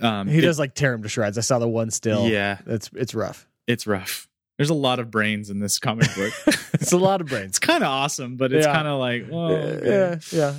[0.00, 1.36] But um, He it- does like tear him to shreds.
[1.38, 2.26] I saw the one still.
[2.28, 3.46] Yeah, It's it's rough.
[3.66, 4.28] it's rough.
[4.58, 6.32] There's a lot of brains in this comic book.
[6.74, 7.50] It's a lot of brains.
[7.50, 8.72] it's kind of awesome, but it's Yeah.
[8.74, 9.52] kind of like, well,
[9.84, 10.54] yeah, yeah.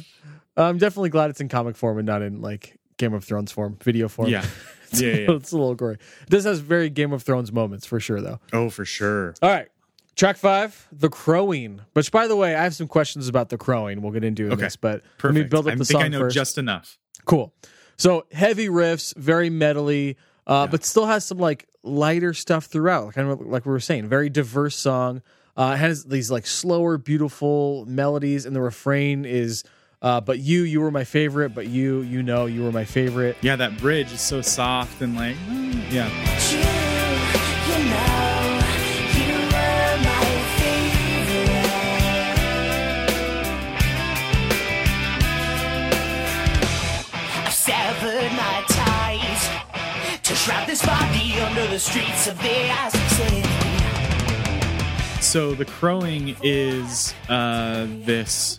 [0.56, 3.78] I'm definitely glad it's in comic form and not in like Game of Thrones form,
[3.82, 4.30] video form.
[4.30, 4.46] Yeah.
[4.94, 5.32] Yeah, yeah.
[5.32, 5.98] it's a little gory.
[6.30, 8.40] This has very Game of Thrones moments for sure, though.
[8.54, 9.34] oh, for sure.
[9.42, 9.68] All right,
[10.16, 11.82] track five, the crowing.
[11.94, 14.02] Which, by the way, I have some questions about the crowing.
[14.02, 14.64] We'll get into in Okay.
[14.64, 15.24] this, but Perfect.
[15.24, 16.36] let me build up I the think song I know first.
[16.36, 16.98] just enough.
[17.26, 17.54] Cool.
[17.98, 20.16] So heavy riffs, very metally,
[20.48, 23.14] uh, but still has some like lighter stuff throughout.
[23.14, 25.22] Kind of like we were saying, very diverse song.
[25.56, 29.64] Uh, it has these like slower, beautiful melodies, and the refrain is,
[30.02, 31.54] uh, "But you, you were my favorite.
[31.54, 35.16] But you, you know, you were my favorite." Yeah, that bridge is so soft and
[35.16, 36.10] like, mm, yeah.
[36.50, 38.13] You, you know, you
[50.74, 53.44] this body under the streets of the Aztec
[55.22, 58.58] So the crowing is uh, this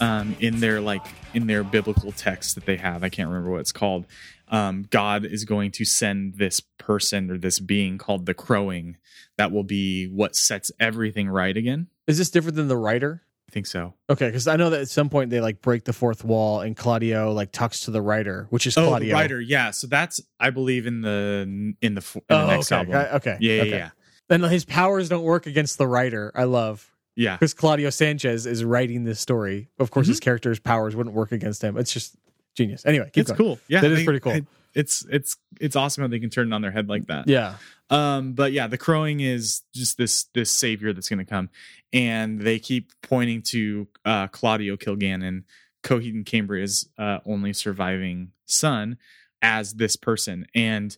[0.00, 3.04] um, in their like in their biblical text that they have.
[3.04, 4.06] I can't remember what it's called.
[4.48, 8.96] Um, God is going to send this person or this being called the crowing
[9.38, 11.86] that will be what sets everything right again.
[12.08, 13.22] Is this different than the writer?
[13.52, 13.92] I think so.
[14.08, 16.74] Okay, because I know that at some point they like break the fourth wall and
[16.74, 19.08] Claudio like talks to the writer, which is Oh, Claudio.
[19.08, 19.72] the writer, yeah.
[19.72, 22.78] So that's I believe in the in the, in the Oh, next okay.
[22.78, 22.94] album.
[22.94, 23.36] I- okay.
[23.40, 23.70] Yeah, yeah, okay.
[23.70, 23.90] yeah,
[24.30, 26.32] And his powers don't work against the writer.
[26.34, 27.36] I love yeah.
[27.36, 29.68] because Claudio Sanchez is writing this story.
[29.78, 30.24] Of course, his Mm-hmm.
[30.24, 31.76] character's powers wouldn't work against him.
[31.76, 32.16] It's just
[32.56, 32.86] genius.
[32.86, 33.36] Anyway, keep It's going.
[33.38, 33.58] cool.
[33.68, 34.32] Yeah, That I is think pretty cool.
[34.32, 37.28] it- it's it's it's awesome how they can turn it on their head like that.
[37.28, 37.56] Yeah.
[37.90, 41.50] Um, but yeah, the crowing is just this this savior that's going to come,
[41.92, 45.44] and they keep pointing to uh, Claudio Kilgannon,
[45.82, 48.96] Coheed and Cambria's uh, only surviving son,
[49.42, 50.46] as this person.
[50.54, 50.96] And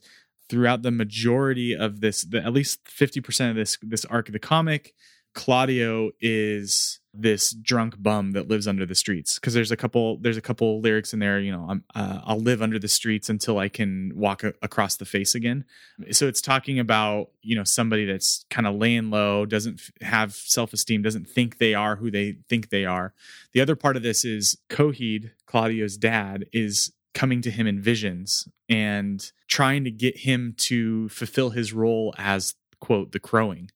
[0.49, 4.33] throughout the majority of this, the, at least fifty percent of this this arc of
[4.33, 4.93] the comic,
[5.33, 9.35] Claudio is this drunk bum that lives under the streets.
[9.35, 12.39] Because there's a couple there's a couple lyrics in there you know I'm, uh, i'll
[12.39, 15.65] live under the streets until i can walk a- across the face again.
[16.11, 20.33] So it's talking about you know somebody that's kind of laying low doesn't f- have
[20.33, 23.13] self-esteem doesn't think they are who they think they are.
[23.53, 28.47] The other part of this is coheed claudio's dad is coming to him in visions
[28.67, 33.71] and trying to get him to fulfill his role as quote the crowing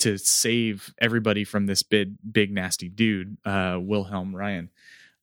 [0.00, 4.70] to save everybody from this big big nasty dude uh wilhelm ryan.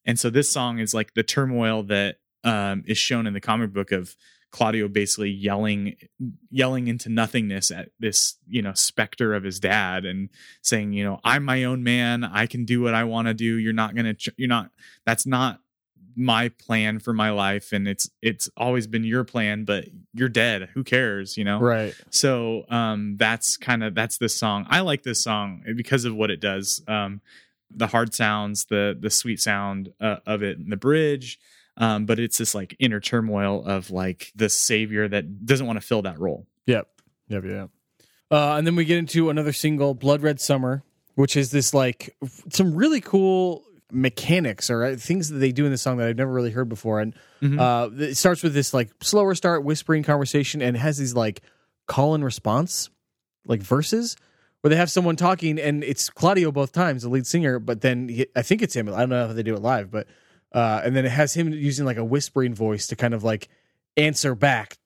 [0.05, 3.73] And so this song is like the turmoil that um is shown in the comic
[3.73, 4.15] book of
[4.51, 5.95] claudio basically yelling
[6.49, 10.29] yelling into nothingness at this you know specter of his dad and
[10.63, 12.23] saying you know i'm my own man.
[12.23, 13.57] I can do what i want to do.
[13.57, 14.71] You're not gonna ch- you're not
[15.05, 15.59] that's not
[16.19, 20.67] my plan for my life and it's it's always been your plan but you're dead
[20.73, 21.95] who cares you know Right.
[22.09, 26.29] so um that's kind of that's this song i like this song because of what
[26.29, 27.21] it does um
[27.71, 31.39] the hard sounds the the sweet sound uh, of it and the bridge
[31.77, 35.85] um but it's this like inner turmoil of like the savior that doesn't want to
[35.87, 36.87] fill that role Yep.
[37.29, 37.43] Yep.
[37.45, 37.69] Yep.
[38.29, 40.83] Uh, and then we get into another single, Blood Red Summer,
[41.15, 42.15] which is this like
[42.49, 46.17] some really cool mechanics or uh, things that they do in the song that I've
[46.17, 46.99] never really heard before.
[46.99, 47.59] And Mhm.
[47.59, 51.41] uh, it starts with this like slower start, whispering conversation, and has these like
[51.87, 52.89] call and response,
[53.45, 54.15] like verses
[54.61, 58.09] where they have someone talking, and it's Claudio both times, the lead singer, but then
[58.09, 58.89] he, I think it's him.
[58.89, 60.07] I don't know how they do it live, but
[60.51, 63.47] uh, and then it has him using like a whispering voice to kind of like
[63.97, 64.77] answer back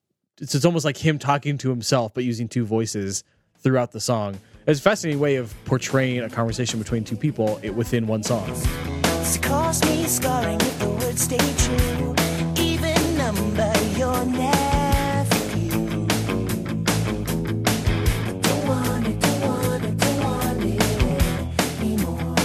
[0.41, 3.23] so it's almost like him talking to himself but using two voices
[3.59, 8.07] throughout the song it's a fascinating way of portraying a conversation between two people within
[8.07, 8.49] one song
[9.23, 12.13] So cause me scarring if the words stay true.
[12.61, 16.05] Even number your nephew.
[18.41, 22.35] Don't want it, don't want it, don't want it anymore.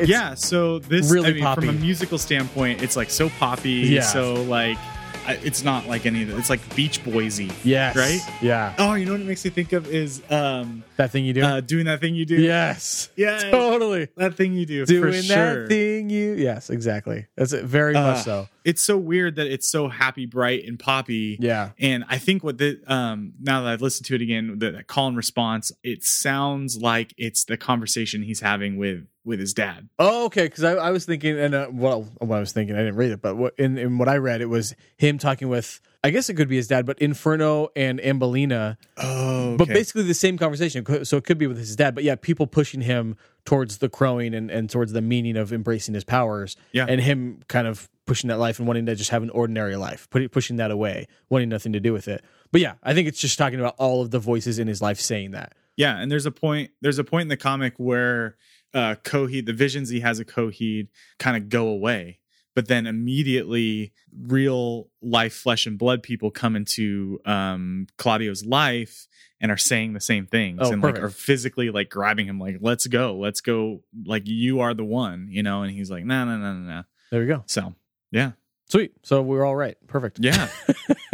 [0.00, 3.70] It's- yeah so this really I mean, from a musical standpoint it's like so poppy
[3.70, 4.02] Yeah.
[4.02, 4.93] so like I-
[5.28, 7.96] it's not like any of the, it's like beach boysy yes.
[7.96, 8.20] right?
[8.42, 8.74] Yeah.
[8.78, 11.42] Oh you know what it makes me think of is um that thing you do?
[11.42, 12.36] Uh doing that thing you do.
[12.40, 13.08] Yes.
[13.16, 14.08] Yeah totally.
[14.16, 15.62] That thing you do doing for sure.
[15.62, 17.26] that thing you yes exactly.
[17.36, 20.78] That's it very Uh, much so it's so weird that it's so happy bright and
[20.78, 24.58] poppy yeah and i think what the um now that i've listened to it again
[24.58, 29.40] the, the call and response it sounds like it's the conversation he's having with with
[29.40, 30.44] his dad Oh, okay.
[30.44, 33.10] Because I, I was thinking, and uh, well, what I was thinking, I didn't read
[33.10, 36.28] it, but what, in, in what I read, it was him talking with, I guess
[36.28, 40.84] it could be his dad, but Inferno and Ambellina, oh but basically the same conversation.
[41.04, 44.34] So it could be with his dad, but yeah, people pushing him towards the crowing
[44.34, 46.86] and, and towards the meaning of embracing his powers, Yeah.
[46.88, 50.08] and him kind of pushing that life and wanting to just have an ordinary life,
[50.10, 52.22] put, pushing that away, wanting nothing to do with it.
[52.52, 55.00] But yeah, I think it's just talking about all of the voices in his life
[55.00, 55.54] saying that.
[55.76, 56.70] Yeah, and there's a point.
[56.82, 58.36] There's a point in the comic where
[58.74, 60.88] uh, Coheed, the visions he has of Coheed,
[61.18, 62.18] kind of go away,
[62.54, 69.06] but then immediately, real life, flesh and blood people come into um, Claudio's life
[69.40, 72.58] and are saying the same things Oh, and like are physically like grabbing him, like
[72.60, 75.62] "Let's go, let's go!" Like you are the one, you know.
[75.62, 77.42] And he's like, "No, no, no, no, no." There we go.
[77.46, 77.74] So
[78.10, 78.32] yeah,
[78.68, 78.92] Sweet.
[79.02, 79.76] So we're all right.
[79.86, 80.18] Perfect.
[80.20, 80.48] yeah,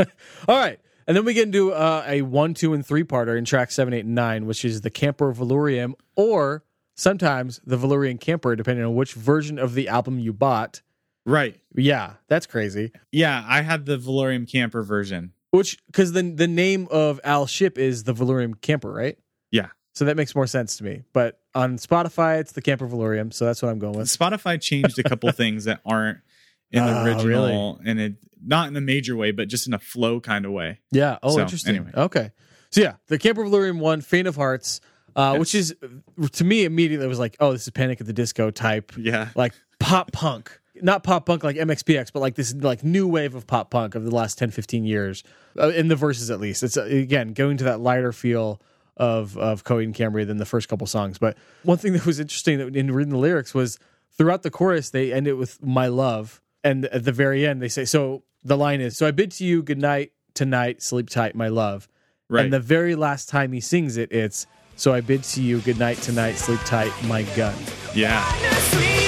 [0.49, 0.79] All right.
[1.07, 3.93] And then we get into uh, a one, two, and three parter in track seven,
[3.93, 6.65] eight, and nine, which is the Camper Velourium, or
[6.95, 10.83] sometimes the Valurian Camper, depending on which version of the album you bought.
[11.27, 11.61] Right.
[11.75, 12.93] Yeah, that's crazy.
[13.13, 15.33] Yeah, I had the Velourium Camper version.
[15.51, 19.19] Which, because the, the name of Al's ship is the Velourium Camper, right?
[19.51, 19.69] Yeah.
[19.95, 21.03] So that makes more sense to me.
[21.13, 23.33] But on Spotify, it's the Camper Velourium.
[23.33, 24.07] So that's what I'm going with.
[24.09, 26.19] Spotify changed a couple things that aren't
[26.71, 29.79] in the Oh, original, and it not in a major way, but just in a
[29.81, 30.79] flow kind of way.
[30.93, 31.19] Yeah.
[31.23, 31.75] Oh, So, interesting.
[31.77, 31.91] anyway.
[31.95, 32.31] Okay.
[32.71, 34.81] So yeah, the Camper Velourium one, Faint of Hearts.
[35.17, 35.41] uh, Yes.
[35.41, 35.75] which is
[36.33, 39.31] to me immediately was like, oh, this is Panic at the Disco type, Yeah.
[39.35, 40.60] like pop punk.
[40.83, 44.05] Not pop punk like MXPX, but like this like new wave of pop punk of
[44.05, 45.23] the last 10, 15 years,
[45.59, 46.63] uh, in the verses at least.
[46.63, 48.61] It's uh, again going to that lighter feel
[48.97, 51.19] of of Coheed and Cambria than the first couple songs.
[51.19, 53.79] But one thing that was interesting that in reading the lyrics was
[54.13, 57.69] throughout the chorus they end it with "My love," and at the very end they
[57.69, 58.23] say so.
[58.45, 61.89] The line is, "So I bid to you good night tonight, sleep tight, my love."
[62.29, 62.45] Right.
[62.45, 65.79] And the very last time he sings it, it's "So I bid to you good
[65.79, 67.55] night tonight, sleep tight, my gun."
[67.95, 69.00] yeah.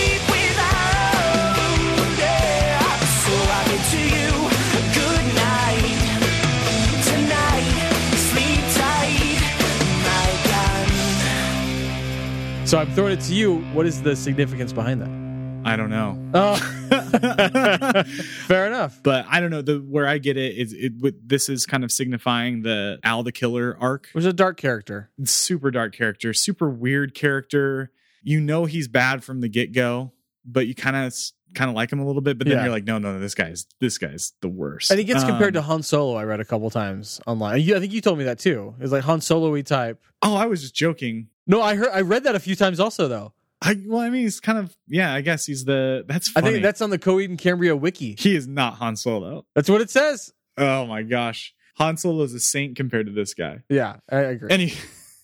[12.72, 13.58] So I'm throwing it to you.
[13.74, 15.70] What is the significance behind that?
[15.70, 16.18] I don't know.
[16.32, 16.56] Oh,
[18.46, 18.98] fair enough.
[19.02, 19.60] but I don't know.
[19.60, 20.94] The where I get it is it.
[20.98, 24.06] with- This is kind of signifying the Al the Killer arc.
[24.08, 25.10] It was a dark character.
[25.24, 27.90] Super dark character, super weird character.
[28.22, 30.12] You know he's bad from the get go,
[30.42, 31.14] but you kind of
[31.54, 32.38] kind of like him a little bit.
[32.38, 32.62] But then Yeah.
[32.64, 34.90] you're like, no, no, no, this guy's this guy's the worst.
[34.90, 36.16] And he gets compared to Um, Han Solo.
[36.16, 37.60] I read a couple times online.
[37.60, 38.74] You, I think you told me that too.
[38.80, 40.02] It's like Han Solo-y type.
[40.22, 41.28] Oh, I was just joking.
[41.46, 41.88] No, I heard.
[41.92, 43.32] I read that a few times also though.
[43.60, 45.12] I well, I mean, he's kind of yeah.
[45.14, 46.04] I guess he's the.
[46.06, 48.16] That's I think that's on the Coheed and Cambria wiki.
[48.18, 49.46] he is not Han Solo.
[49.54, 50.32] That's what it says.
[50.58, 53.62] Oh my gosh, Han Solo is a saint compared to this guy.
[53.68, 54.48] Yeah, I agree.
[54.50, 54.74] and he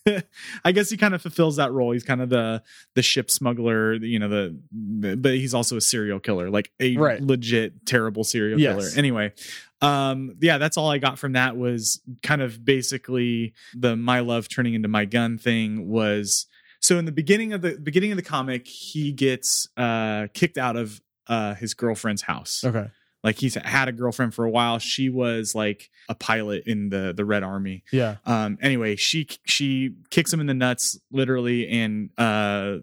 [0.65, 1.91] I guess he kind of fulfills that role.
[1.91, 2.63] He's kind of the
[2.95, 6.95] the ship smuggler, you know, the, the- but he's also a serial killer, like a
[6.97, 7.21] Right.
[7.21, 8.75] legit terrible serial Yes.
[8.75, 8.89] killer.
[8.97, 9.33] Anyway,
[9.81, 14.49] um yeah, that's all I got from that was kind of basically the my love
[14.49, 16.47] turning into my gun thing was
[16.81, 20.75] so in the beginning of the beginning of the comic, he gets uh kicked out
[20.75, 22.63] of uh his girlfriend's house.
[22.63, 22.87] okay.
[23.21, 24.79] Like he's had a girlfriend for a while.
[24.79, 28.15] She was like a pilot in the the Red Army Yeah.
[28.25, 32.77] um anyway she she kicks him in the nuts literally and uh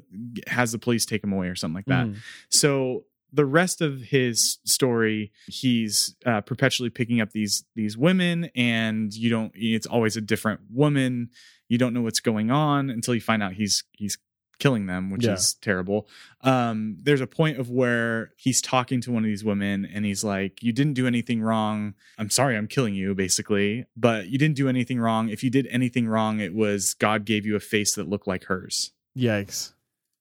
[0.47, 2.17] has the police take him away or something like that Mhm.
[2.51, 9.13] so the rest of his story he's uh, perpetually picking up these these women and
[9.15, 11.31] you don't it's always a different woman
[11.69, 14.17] you don't know what's going on until you find out he's he's
[14.59, 15.35] killing them which Yeah.
[15.35, 16.09] is terrible
[16.41, 20.25] um there's a point of where he's talking to one of these women and he's
[20.25, 24.57] like you didn't do anything wrong i'm sorry i'm killing you basically but you didn't
[24.57, 27.95] do anything wrong if you did anything wrong it was god gave you a face
[27.97, 29.73] that looked like hers Yikes.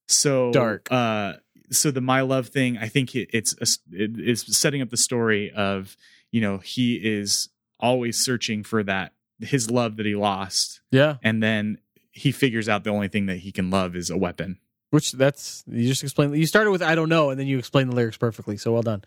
[0.07, 0.89] so Dark.
[0.91, 1.35] uh
[1.71, 4.97] so the my love thing i think it, it's a, it is setting up the
[4.97, 5.95] story of
[6.31, 7.49] you know he is
[7.79, 11.15] always searching for that his love that he lost Yeah.
[11.23, 11.79] and then
[12.11, 14.57] he figures out the only thing that he can love is a weapon
[14.91, 16.37] Which that's you just explained.
[16.37, 18.55] You started with I don't know, and then you explained the lyrics perfectly.
[18.57, 19.03] So well done.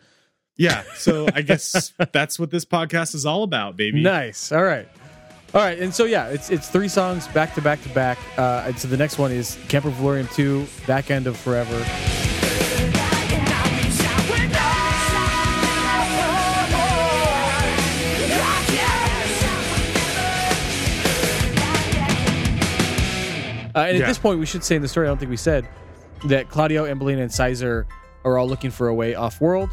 [0.57, 4.53] yeah so i guess that's what this podcast is all about baby Nice.
[4.53, 4.89] All right.
[5.55, 8.19] All right, and so yeah, it's it's three songs back to back to back.
[8.37, 12.28] Uh, and so the next one is Camper Velourium Two, Back End of Forever.
[23.79, 24.07] Uh, and at Yeah.
[24.07, 25.69] this point, we should say in the story, I don't think we said
[26.27, 27.87] that Claudio, Ambellina, and Sizer
[28.25, 29.71] are all looking for a way off world,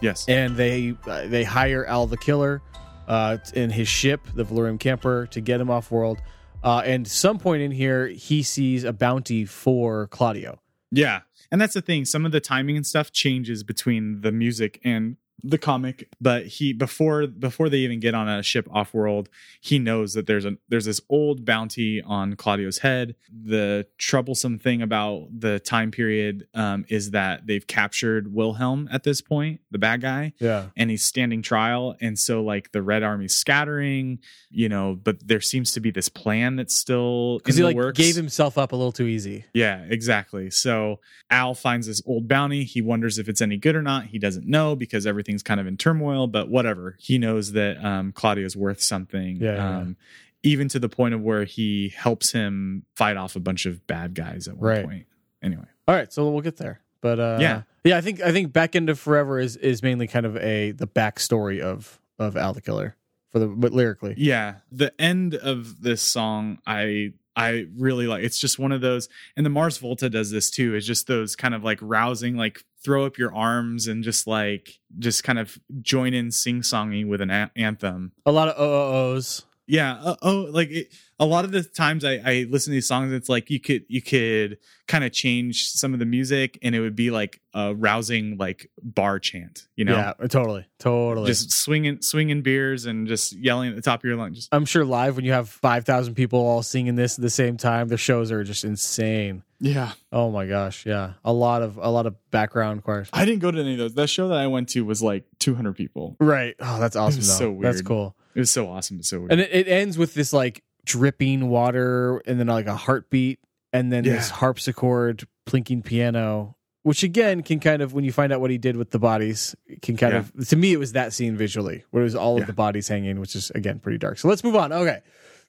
[0.00, 2.62] yes and they uh, they hire Al the Killer
[3.08, 6.18] uh, in his ship, the Velourium Camper, to get him off world.
[6.62, 10.60] Uh, and some point in here, he sees a bounty for Claudio.
[10.92, 11.20] Yeah.
[11.50, 12.04] And that's the thing.
[12.04, 16.72] Some of the timing and stuff changes between the music and the comic, but he
[16.72, 19.28] before before they even get on a ship off world,
[19.60, 23.14] he knows that there's a there's this old bounty on Claudio's head.
[23.32, 29.20] The troublesome thing about the time period um, is that they've captured Wilhelm at this
[29.20, 30.66] point, the bad guy, Yeah.
[30.76, 31.96] and he's standing trial.
[32.00, 34.18] And so like the Red Army's scattering,
[34.50, 37.98] you know, but there seems to be this plan that's still Because he like works.
[37.98, 39.44] gave himself up a little too easy.
[39.54, 40.50] Yeah, exactly.
[40.50, 42.64] So Al finds this old bounty.
[42.64, 44.06] He wonders if it's any good or not.
[44.06, 46.96] He doesn't know because everything's kind of in turmoil, but whatever.
[46.98, 49.36] He knows that um, is worth something.
[49.40, 49.96] Yeah, yeah, um,
[50.42, 54.14] Even to the point of where he helps him fight off a bunch of bad
[54.14, 54.84] guys at one Right.
[54.84, 55.06] point.
[55.42, 56.80] Anyway, All right, so we'll get there.
[57.00, 57.62] But uh, Yeah.
[57.84, 57.96] yeah.
[57.96, 61.60] I think I think Back into Forever is is mainly kind of a the backstory
[61.60, 62.96] of of Al the Killer
[63.30, 64.14] for the but lyrically.
[64.18, 68.22] yeah, the end of this song, I I really like.
[68.24, 70.74] It's just one of those, and the Mars Volta does this too.
[70.74, 74.78] It's just those kind of like rousing, like throw up your arms and just like
[74.98, 78.12] just kind of join in sing songing with an a- anthem.
[78.26, 79.44] A lot of OOOs.
[79.70, 79.94] Yeah.
[80.02, 83.12] Uh, oh, like it, a lot of the times I, I listen to these songs,
[83.12, 84.58] it's like you could you could
[84.88, 88.70] kind of change some of the music, and it would be like a rousing like
[88.82, 89.66] bar chant.
[89.76, 91.26] You know, Yeah, totally, totally.
[91.26, 94.48] just swinging swinging beers and just yelling at the top of your lungs.
[94.50, 97.56] I'm sure live when you have five thousand people all singing this at the same
[97.56, 99.42] time, the shows are just insane.
[99.60, 99.92] yeah.
[100.10, 103.10] Oh my gosh, yeah, a lot of a lot of background choirs.
[103.12, 103.94] I didn't go to any of those.
[103.94, 106.16] That show that I went to was like 200 people.
[106.18, 106.56] Right.
[106.58, 107.18] Oh, that's awesome.
[107.18, 107.54] was though.
[107.54, 108.16] so That's cool.
[108.34, 108.98] It was so awesome.
[109.00, 109.32] It's so weird.
[109.32, 113.40] And it, it ends with this like dripping water, and then like a heartbeat,
[113.72, 116.56] and then this harpsichord plinking piano.
[116.82, 119.54] Which again can kind of when you find out what he did with the bodies,
[119.66, 120.20] it can kind Yeah.
[120.20, 122.88] of to me it was that scene visually where it was all of the bodies
[122.88, 124.18] hanging, which is again pretty dark.
[124.18, 124.72] So let's move on.
[124.72, 125.00] Okay.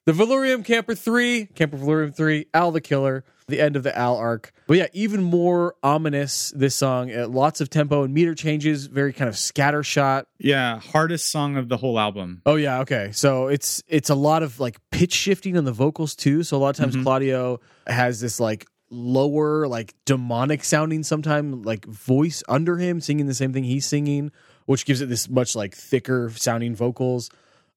[0.04, 4.16] The Velourium Camper 3, Camper Velourium 3, Al the Killer, the end of the Al
[4.16, 4.52] arc.
[4.66, 7.12] But yeah, even more ominous this song.
[7.14, 10.24] Uh, lots of tempo and meter changes, very kind of scattershot.
[10.38, 12.42] yeah, hardest song of the whole album.
[12.46, 13.10] Oh yeah, okay.
[13.12, 16.42] So it's it's a lot of like pitch shifting on the vocals too.
[16.42, 17.02] So a lot of times Mhm.
[17.04, 23.34] Claudio has this like lower, like demonic sounding sometime like voice under him singing the
[23.34, 24.32] same thing he's singing,
[24.66, 27.30] which gives it this much like thicker sounding vocals.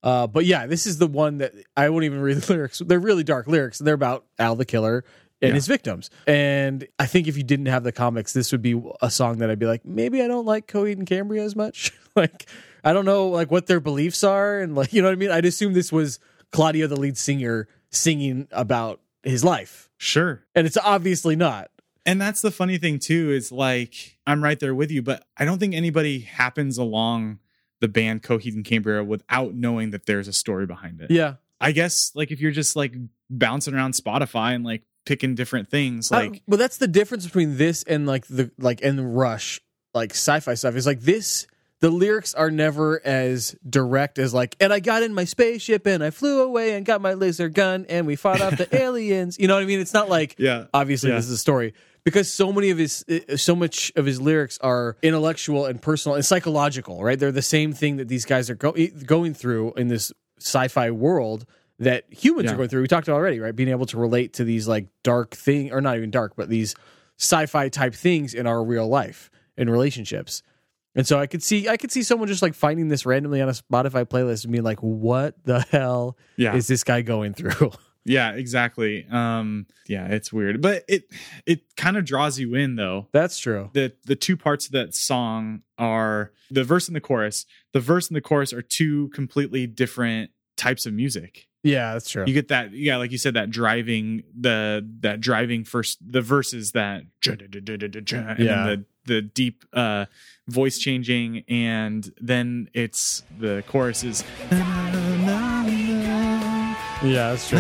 [0.06, 2.80] Uh, but yeah, this is the one that I won't even read the lyrics.
[2.80, 3.80] They're really dark lyrics.
[3.80, 5.04] They're about Al the killer
[5.42, 5.56] and Yeah.
[5.56, 6.10] his victims.
[6.28, 9.50] And I think if you didn't have the comics, this would be a song that
[9.50, 11.92] I'd be like, maybe I don't like Coheed and Cambria as much.
[12.16, 12.46] like,
[12.84, 15.32] I don't know like what their beliefs are, and like you know what I mean.
[15.32, 16.20] I'd assume this was
[16.52, 20.46] Claudio, the lead singer, singing about his life, Sure.
[20.54, 21.72] and it's obviously not.
[22.06, 25.46] And that's the funny thing too is like I'm right there with you, but I
[25.46, 27.40] don't think anybody happens along
[27.86, 31.12] the band Coheed and Cambria without knowing that there's a story behind it.
[31.12, 32.96] Yeah, I guess like if you're just like
[33.30, 37.84] bouncing around Spotify and like picking different things, like but that's the difference between this
[37.84, 39.62] and like the like and Rush,
[39.94, 40.76] like sci-fi stuff.
[40.76, 41.46] Is like this.
[41.82, 46.02] The lyrics are never as direct as like, and I got in my spaceship and
[46.04, 49.38] I flew away and got my laser gun and we fought off the aliens.
[49.38, 49.82] You know what I mean?
[49.82, 51.18] It's not like yeah, obviously Yeah.
[51.18, 51.74] this is a story
[52.06, 56.16] because so many of his uh, so much of his lyrics are intellectual and personal
[56.16, 57.20] and psychological right?
[57.20, 58.76] They're the same thing that these guys are go-
[59.06, 61.46] going through in this sci-fi world
[61.80, 62.54] that humans Yeah.
[62.54, 62.82] are going through.
[62.84, 63.54] We talked about already right?
[63.56, 66.74] Being able to relate to these like dark thing or not even dark but these
[67.18, 70.44] sci-fi type things in our real life in relationships.
[70.98, 73.50] And so I could see I could see someone just like finding this randomly on
[73.50, 77.72] a Spotify playlist and being like, "What the hell yeah, is this guy going through?"
[78.06, 79.06] yeah, exactly.
[79.12, 81.04] Um, yeah, it's weird, but it
[81.46, 83.08] it kind of draws you in though.
[83.12, 83.70] That's true.
[83.74, 87.46] the the two parts of that song are the verse and the chorus.
[87.74, 91.48] The verse and the chorus are two completely different types of music.
[91.64, 92.26] Yeah, that's true.
[92.28, 95.98] You get that, yeah, like you said, that driving the that driving first.
[96.02, 97.04] The verses that
[98.38, 98.66] and Yeah.
[98.68, 100.06] the the deep uh
[100.48, 104.24] voice changing, and then it's the chorus is.
[107.06, 107.60] Yeah, that's true.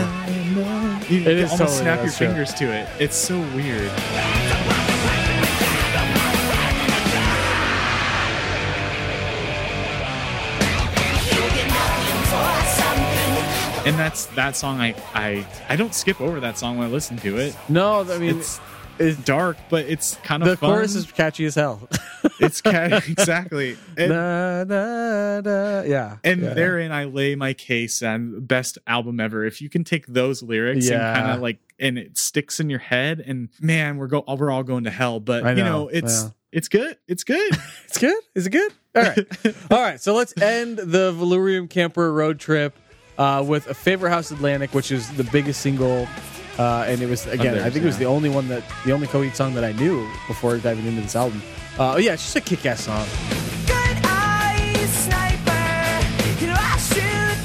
[1.10, 2.28] You It is almost totally- snap your true.
[2.28, 2.88] fingers to it.
[3.00, 3.92] It's so weird.
[13.86, 17.18] and that's that song I I I don't skip over that song when I listen
[17.18, 17.56] to it.
[17.70, 18.60] No, I mean, It's
[19.00, 20.70] it's, dark, but it's kind of the fun.
[20.72, 21.88] chorus is catchy as hell.
[22.40, 23.78] it's ca- exactly.
[23.98, 25.82] And, Na, na, na.
[25.82, 26.54] Yeah, and yeah.
[26.54, 29.46] therein I lay my case and best album ever.
[29.46, 31.08] If you can take those lyrics Yeah.
[31.14, 34.52] and kind of like and it sticks in your head and man, we're go we're
[34.52, 36.30] all going to hell, but I you know, know, it's yeah.
[36.52, 36.98] it's good.
[37.08, 37.52] It's good.
[37.86, 38.22] it's good.
[38.34, 38.72] Is it good?
[38.96, 39.28] All right,
[39.72, 40.00] all right.
[40.00, 42.74] So let's end the Velourium Camper road trip
[43.18, 46.08] uh, with a favorite house Atlantic, which is the biggest single.
[46.58, 48.92] Uh, and it was again, I theirs, think it was the only one that the
[48.94, 51.42] only Coheed song that I knew before diving into this album.
[51.78, 53.06] Uh, yeah, it's just a kick-ass song.
[53.66, 57.38] Good eye sniper, you know I shoot,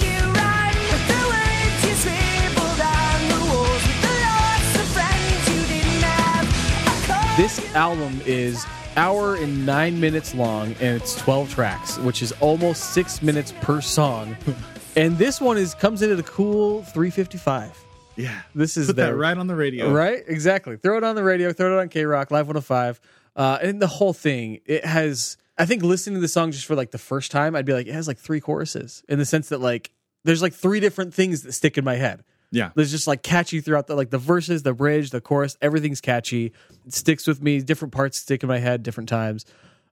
[0.00, 0.74] you run.
[1.12, 6.48] The words you scribbled on the walls with the lots of friends you didn't have.
[6.88, 8.64] I call This album is
[8.96, 13.82] hour and nine minutes long, and it's twelve tracks, which is almost six minutes per
[13.82, 14.34] song.
[14.96, 17.82] and this one is comes in at a cool three fifty-five.
[18.16, 18.42] Yeah.
[18.54, 19.90] This is Put the that right on the radio.
[19.90, 20.22] Right?
[20.26, 20.76] Exactly.
[20.76, 23.00] Throw it on the radio, throw it on K Rock, Live 105.
[23.34, 26.74] Uh, and the whole thing, it has, I think listening to the song just for
[26.74, 29.50] like the first time, I'd be like, it has like three choruses in the sense
[29.50, 29.90] that like
[30.24, 32.24] there's like three different things that stick in my head.
[32.50, 32.70] Yeah.
[32.74, 36.52] There's just like catchy throughout the like the verses, the bridge, the chorus, everything's catchy.
[36.86, 37.60] It sticks with me.
[37.60, 39.44] Different parts stick in my head different times.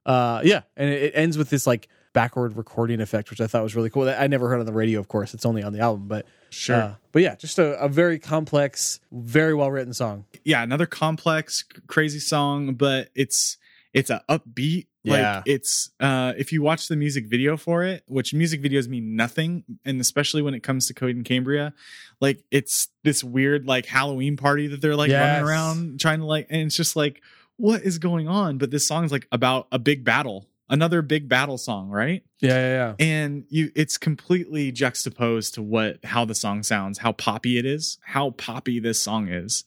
[0.05, 3.61] Uh, yeah, and it, it ends with this like backward recording effect, which I thought
[3.61, 4.09] was really cool.
[4.09, 5.33] I never heard on the radio, of course.
[5.35, 6.75] It's only on the album, but Sure.
[6.75, 10.25] uh, but yeah, just a, a very complex, very well written song.
[10.43, 13.57] yeah, another complex, crazy song, but it's
[13.93, 15.43] it's a upbeat Yeah.
[15.45, 19.63] It's uh if you watch the music video for it, which music videos mean nothing,
[19.83, 21.73] and especially when it comes to Coheed and Cambria,
[22.21, 25.21] like it's this weird like Halloween party that they're like Yes.
[25.21, 27.21] running around trying to like and it's just like,
[27.57, 28.57] what is going on?
[28.57, 32.23] But this song's like about a big battle, another big battle song, right?
[32.39, 33.05] Yeah, yeah, yeah.
[33.05, 37.97] and you it's completely juxtaposed to what how the song sounds how poppy it is
[38.03, 39.63] how poppy this song is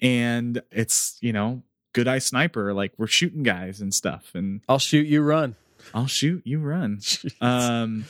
[0.00, 4.78] and it's you know good eye sniper like we're shooting guys and stuff and I'll
[4.78, 5.56] shoot you, run.
[5.92, 7.00] i'll shoot you run
[7.40, 8.04] um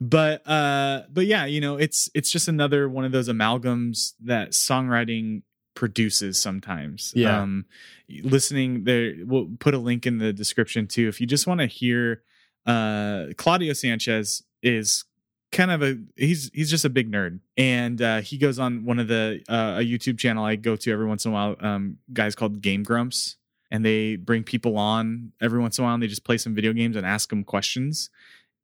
[0.00, 4.50] but uh but yeah you know it's it's just another one of those amalgams that
[4.50, 5.42] songwriting
[5.76, 7.12] produces sometimes.
[7.14, 7.40] Yeah.
[7.42, 7.66] um
[8.08, 11.66] listening there we'll put a link in the description too if you just want to
[11.66, 12.22] hear
[12.66, 15.04] uh claudio sanchez is
[15.52, 17.38] kind of a he's he's just a big nerd.
[17.56, 20.90] And uh he goes on one of the uh a youtube channel i go to
[20.92, 23.36] every once in a while um guys called game grumps.
[23.70, 26.54] And they bring people on every once in a while and they just play some
[26.54, 28.10] video games and ask them questions.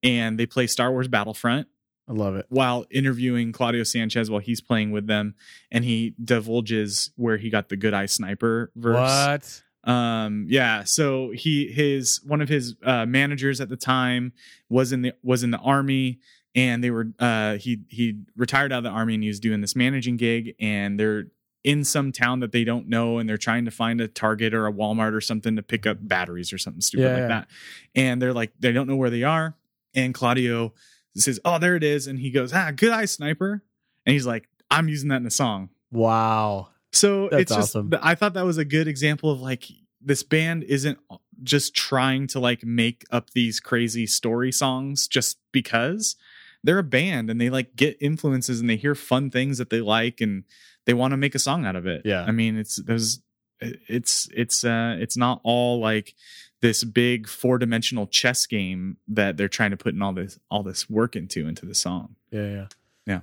[0.05, 1.67] And they play star wars battlefront
[2.09, 2.47] I love it.
[2.49, 5.35] while interviewing Claudio Sanchez while he's playing with them,
[5.71, 8.95] and he divulges where he got the good eye sniper verse.
[9.85, 9.91] What?
[9.91, 10.83] Um, yeah.
[10.85, 14.33] So he his one of his uh, managers at the time
[14.69, 16.19] was in the was in the army,
[16.55, 19.61] and they were uh, he he retired out of the army and he was doing
[19.61, 21.27] this managing gig, and they're
[21.65, 24.67] in some town that they don't know, and they're trying to find a Target or
[24.67, 27.29] a Walmart or something to pick up batteries or something stupid Yeah, like yeah.
[27.29, 27.49] that,
[27.95, 29.55] and they're like they don't know where they are,
[29.95, 30.75] and Claudio
[31.21, 33.63] says, "Oh, there it is," and he goes, "Ah, good eye sniper,"
[34.07, 36.69] and he's like, "I'm using that in the song." Wow.
[36.93, 37.93] So That's it's just awesome.
[38.03, 39.65] I thought that was a good example of like
[40.01, 40.99] this band isn't
[41.43, 46.17] just trying to like make up these crazy story songs just because
[46.63, 49.81] they're a band and they like get influences and they hear fun things that they
[49.81, 50.45] like and
[50.87, 52.03] they want to make a song out of it.
[52.05, 52.25] Yeah.
[52.25, 53.21] I mean, it's there's
[53.89, 56.15] it's it's uh it's not all like
[56.61, 60.89] this big four-dimensional chess game that they're trying to put in all this all this
[60.89, 62.15] work into into the song.
[62.31, 62.67] Yeah, yeah.
[63.07, 63.21] Yeah.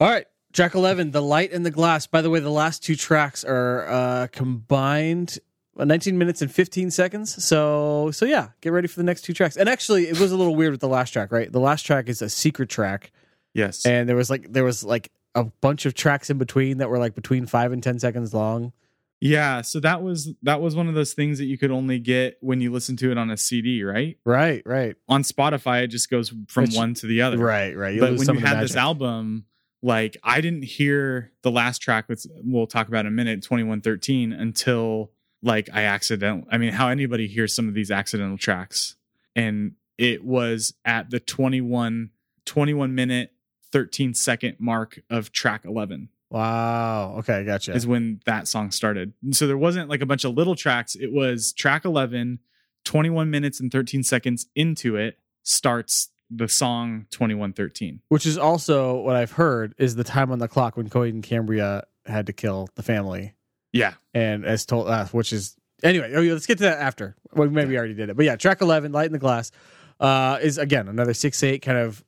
[0.00, 0.26] All right.
[0.52, 2.08] Track 11, The Light and the Glass.
[2.08, 5.38] By the way, the last two tracks are uh, combined
[5.78, 7.44] uh, 19 minutes and 15 seconds.
[7.44, 9.56] So, so yeah, get ready for the next two tracks.
[9.56, 11.50] And actually, it was a little weird with the last track, right?
[11.50, 13.12] The last track is a secret track,
[13.54, 13.86] Yes.
[13.86, 16.98] and there was like there was like a bunch of tracks in between that were
[16.98, 18.72] like between 5 and 10 seconds long.
[19.20, 22.38] Yeah, so that was that was one of those things that you could only get
[22.40, 24.16] when you listen to it on a CD, right?
[24.24, 24.96] Right, right.
[25.08, 27.36] On Spotify, it just goes from It's- one to the other.
[27.38, 28.00] Right, right.
[28.00, 29.44] But when you had this album,
[29.82, 33.62] like I didn't hear the last track, which we'll talk about in a minute, twenty
[33.62, 35.12] one thirteen, until
[35.42, 36.46] like I accidentally.
[36.50, 38.96] I mean, how anybody hears some of these accidental tracks,
[39.36, 42.10] and it was at the 21,
[42.46, 43.32] 21 minute,
[43.70, 47.16] thirteen second mark of track eleven Wow.
[47.18, 47.72] Okay, gotcha.
[47.74, 49.12] is when that song started.
[49.32, 50.94] So there wasn't like a bunch of little tracks.
[50.94, 52.38] It was track 11,
[52.84, 58.00] 21 minutes and 13 seconds into it starts the song 2113.
[58.08, 61.22] Which is also what I've heard is the time on the clock when Coheed and
[61.22, 63.34] Cambria had to kill the family.
[63.72, 63.94] Yeah.
[64.14, 67.48] and as told uh, which is anyway oh, yeah, let's get to that after well
[67.48, 69.52] maybe we already did it but yeah track 11 light in the glass
[70.00, 72.04] uh is again another 6-8 kind of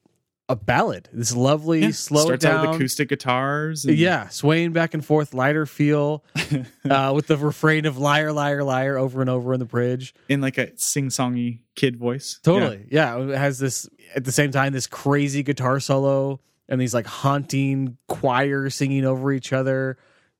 [0.48, 1.90] a ballad this lovely Yeah.
[1.92, 3.84] slow Starts down out with acoustic guitars.
[3.84, 6.24] and- yeah swaying back and forth lighter feel
[6.90, 10.40] uh with the refrain of liar liar liar over and over in the bridge in
[10.40, 12.38] like a sing-songy kid voice.
[12.42, 13.18] totally yeah.
[13.18, 17.96] it has this at the same time this crazy guitar solo and these like haunting
[18.08, 19.96] choirs singing over each other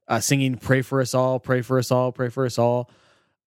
[0.08, 2.90] uh singing pray for us all pray for us all pray for us all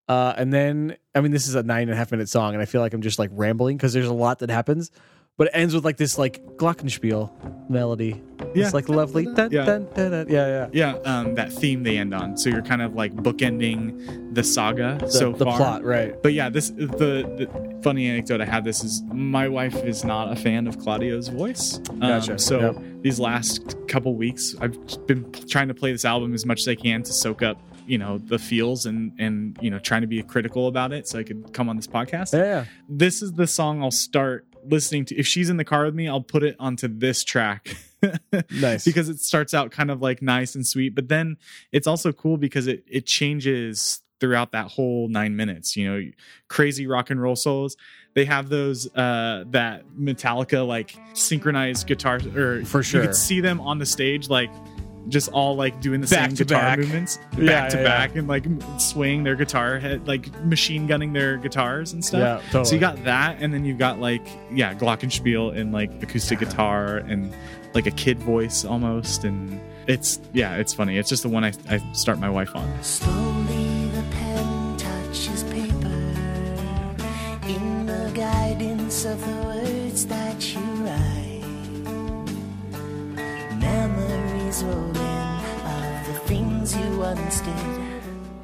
[0.08, 2.62] uh and then i mean this is a nine and a half minute song and
[2.62, 4.90] i feel like i'm just like rambling because there's a lot that happens
[5.36, 7.30] but it ends with like this like glockenspiel
[7.70, 8.20] melody
[8.54, 8.64] Yeah.
[8.64, 9.64] it's like lovely dun, Yeah.
[9.66, 10.26] dun, dun, dun.
[10.28, 12.36] yeah yeah Yeah, um, that theme they end on.
[12.36, 15.56] So you're kind of like bookending the saga the, so the far.
[15.56, 16.86] plot right But yeah, this the,
[17.38, 18.64] the funny anecdote I have.
[18.64, 21.78] This is my wife is not a fan of Claudio's voice.
[21.90, 22.38] Um, Gotcha.
[22.38, 23.02] so Yep.
[23.02, 24.76] these last couple weeks, I've
[25.06, 27.98] been trying to play this album as much as I can to soak up, you
[27.98, 31.22] know, the feels and and you know, trying to be critical about it so I
[31.24, 32.32] could come on this podcast.
[32.32, 32.64] yeah, yeah.
[32.88, 35.16] This is the song I'll start listening to.
[35.16, 37.76] If she's in the car with me, I'll put it onto this track.
[38.50, 38.84] Nice.
[38.84, 41.38] because it starts out kind of like nice and sweet, but then
[41.72, 45.76] it's also cool because it it changes throughout that whole nine minutes.
[45.76, 46.10] You know,
[46.48, 47.76] crazy rock and roll solos.
[48.14, 53.00] They have those uh that Metallica like synchronized guitar or For sure.
[53.02, 54.50] You could see them on the stage like
[55.08, 56.78] just all like doing the Back same guitar back.
[56.78, 58.44] movements Yeah, back to yeah, back and like
[58.78, 62.20] swaying their guitar head like machine gunning their guitars and stuff.
[62.20, 62.64] Yeah, totally.
[62.64, 66.98] So you got that, and then you've got like yeah, glockenspiel and like acoustic guitar
[66.98, 67.32] and
[67.74, 70.98] like a kid voice almost, and it's yeah, it's funny.
[70.98, 72.82] It's just the one I, I start my wife on.
[72.82, 75.86] Slowly the pen touches paper
[77.46, 81.25] in the guidance of the words that you write.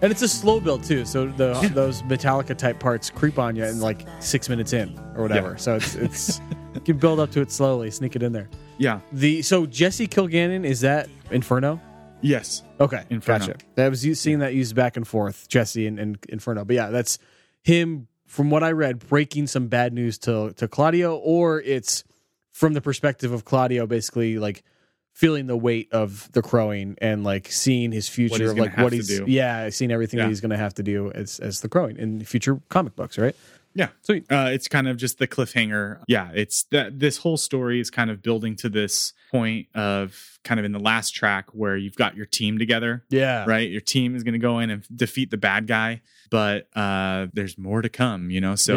[0.03, 3.65] And it's a slow build too, so the those Metallica type parts creep on you
[3.65, 5.51] in like six minutes in or whatever.
[5.51, 5.57] Yeah.
[5.57, 6.41] So it's it's
[6.75, 8.51] you can build up to it slowly, sneak it in there.
[8.79, 9.01] Yeah.
[9.13, 11.81] The so Jesse Kilgannon is that Inferno?
[12.21, 12.65] Yes.
[12.81, 13.47] Okay, Inferno.
[13.47, 13.59] gotcha.
[13.77, 16.65] That was you seeing that used back and forth, Jesse and, and Inferno.
[16.65, 17.19] But yeah, that's
[17.63, 18.09] him.
[18.27, 22.03] From what I read, breaking some bad news to to Claudio, or it's
[22.51, 24.65] from the perspective of Claudio, basically like
[25.13, 29.09] feeling the weight of the crowing and like seeing his future, of like what he's
[29.09, 29.25] do.
[29.29, 30.29] yeah, seeing everything that Yeah.
[30.29, 33.37] he's going to have to do as as the crowing in future comic books, right?
[33.75, 33.89] Yeah.
[34.03, 34.31] Sweet.
[34.31, 36.01] Uh, it's kind of just the cliffhanger.
[36.07, 36.31] Yeah.
[36.35, 40.67] It's that this whole story is kind of building to this point of kind of
[40.67, 43.71] in the last track where you've got your team together, Yeah, right?
[43.71, 47.57] Your team is going to go in and defeat the bad guy, but uh, there's
[47.57, 48.57] more to come, you know?
[48.57, 48.75] So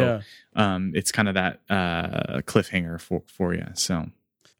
[0.56, 0.74] yeah.
[0.74, 3.66] um, it's kind of that uh, cliffhanger for, for you.
[3.74, 4.06] So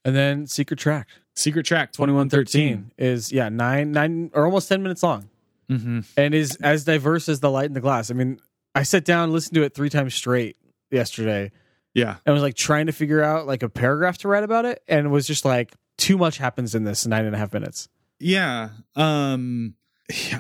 [0.07, 2.92] And then Secret Track Secret Track twenty one 2113.
[2.96, 5.28] is yeah nine nine or almost ten minutes long.
[5.68, 6.00] Mm-hmm.
[6.16, 8.09] and is as diverse as the light in the glass.
[8.11, 8.38] I mean,
[8.76, 10.57] I sat down and listened to it three times straight
[10.92, 11.50] yesterday
[11.92, 12.18] Yeah.
[12.24, 15.07] and was like trying to figure out like a paragraph to write about it and
[15.07, 17.88] it was just like too much happens in this nine and a half minutes.
[18.20, 19.74] yeah um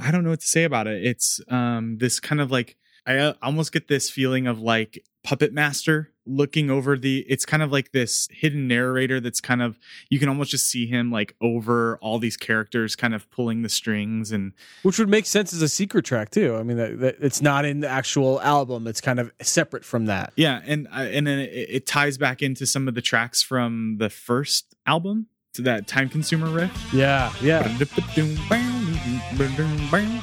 [0.04, 3.16] i don't know what to say about it it's um this kind of like i
[3.16, 7.70] uh, almost get this feeling of like puppet master looking over the it's kind of
[7.72, 9.78] like this hidden narrator that's kind of
[10.10, 13.68] you can almost just see him like over all these characters kind of pulling the
[13.68, 14.52] strings and
[14.82, 16.56] Which would make sense as a secret track too.
[16.56, 20.06] I mean, that, that it's not in the actual album; it's kind of separate from
[20.06, 20.32] that.
[20.36, 23.96] yeah and uh, and then it, it ties back into some of the tracks from
[23.98, 27.62] the first album to that time consumer riff Yeah, yeah,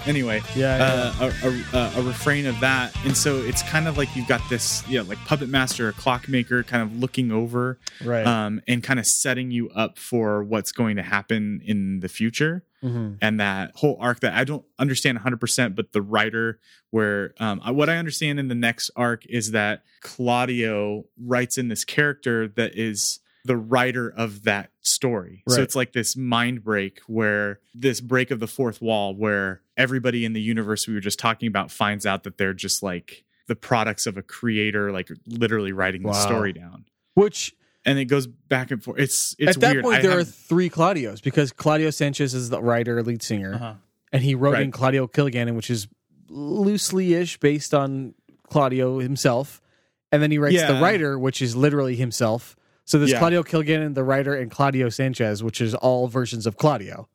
[0.07, 0.77] anyway yeah.
[0.77, 1.25] yeah.
[1.25, 4.41] uh, a, a, a refrain of that and so it's kind of like you've got
[4.49, 8.25] this yeah like puppet master a clockmaker kind of looking over right.
[8.25, 12.63] um, and kind of setting you up for what's going to happen in the future
[12.83, 13.17] Mhm.
[13.21, 16.59] and that whole arc that i don't understand 100% but the writer
[16.89, 21.69] where um, I- what i understand in the next arc is that claudio writes in
[21.69, 26.99] this character that is the writer of that story so it's like this mind break
[27.07, 31.19] where this break of the fourth wall where everybody in the universe we were just
[31.19, 35.71] talking about finds out that they're just like the products of a creator like literally
[35.71, 36.85] writing the story down
[37.15, 37.53] Which
[37.85, 40.23] and it goes back and forth it's it's at that weird point I there are
[40.23, 43.55] three Claudios because Claudio Sanchez is the writer, lead singer.
[43.55, 43.73] Uh-huh.
[44.11, 45.87] and he wrote in Claudio Kilgannon, which is
[46.29, 48.13] loosely ish based on
[48.49, 49.61] Claudio himself.
[50.11, 52.55] And then he writes the writer, which is literally himself.
[52.85, 53.19] So there's Yeah.
[53.19, 57.07] Claudio Kilgannon, the writer, and Claudio Sanchez, which is all versions of Claudio.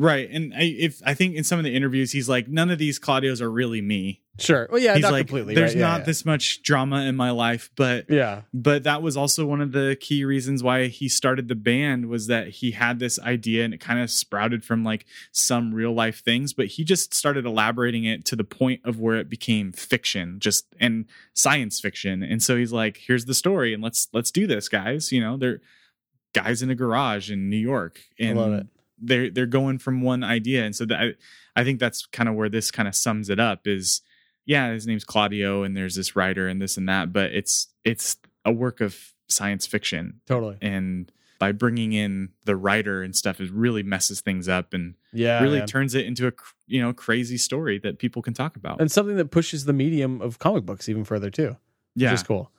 [0.00, 2.78] Right, and I, if I think in some of the interviews he's like, none of
[2.78, 4.22] these Claudios are really me.
[4.38, 4.66] Sure.
[4.70, 5.54] Well, yeah, he's not like, completely.
[5.54, 5.80] there's right?
[5.80, 6.04] Yeah, not yeah.
[6.06, 8.42] this much drama in my life, but Yeah.
[8.54, 12.28] but that was also one of the key reasons why he started the band was
[12.28, 16.24] that he had this idea and it kind of sprouted from like some real life
[16.24, 20.38] things, but he just started elaborating it to the point of where it became fiction,
[20.40, 22.22] just and science fiction.
[22.22, 25.12] And so he's like, here's the story, and let's let's do this, guys.
[25.12, 25.60] You know, they're
[26.32, 28.66] guys in a garage in New York, and love it.
[29.00, 31.10] They're they're going from one idea, and so that I,
[31.60, 33.66] I think that's kind of where this kind of sums it up.
[33.66, 34.02] Is
[34.46, 38.16] yeah, his name's Claudio, and there's this writer and this and that, but it's it's
[38.44, 38.96] a work of
[39.28, 40.56] science fiction, Totally.
[40.60, 45.40] and by bringing in the writer and stuff, it really messes things up and Yeah.
[45.42, 45.66] really man.
[45.68, 46.32] turns it into a
[46.66, 48.80] you know crazy story that people can talk about.
[48.80, 51.56] and something that pushes the medium of comic books even further too.
[51.94, 52.50] yeah, Which is cool.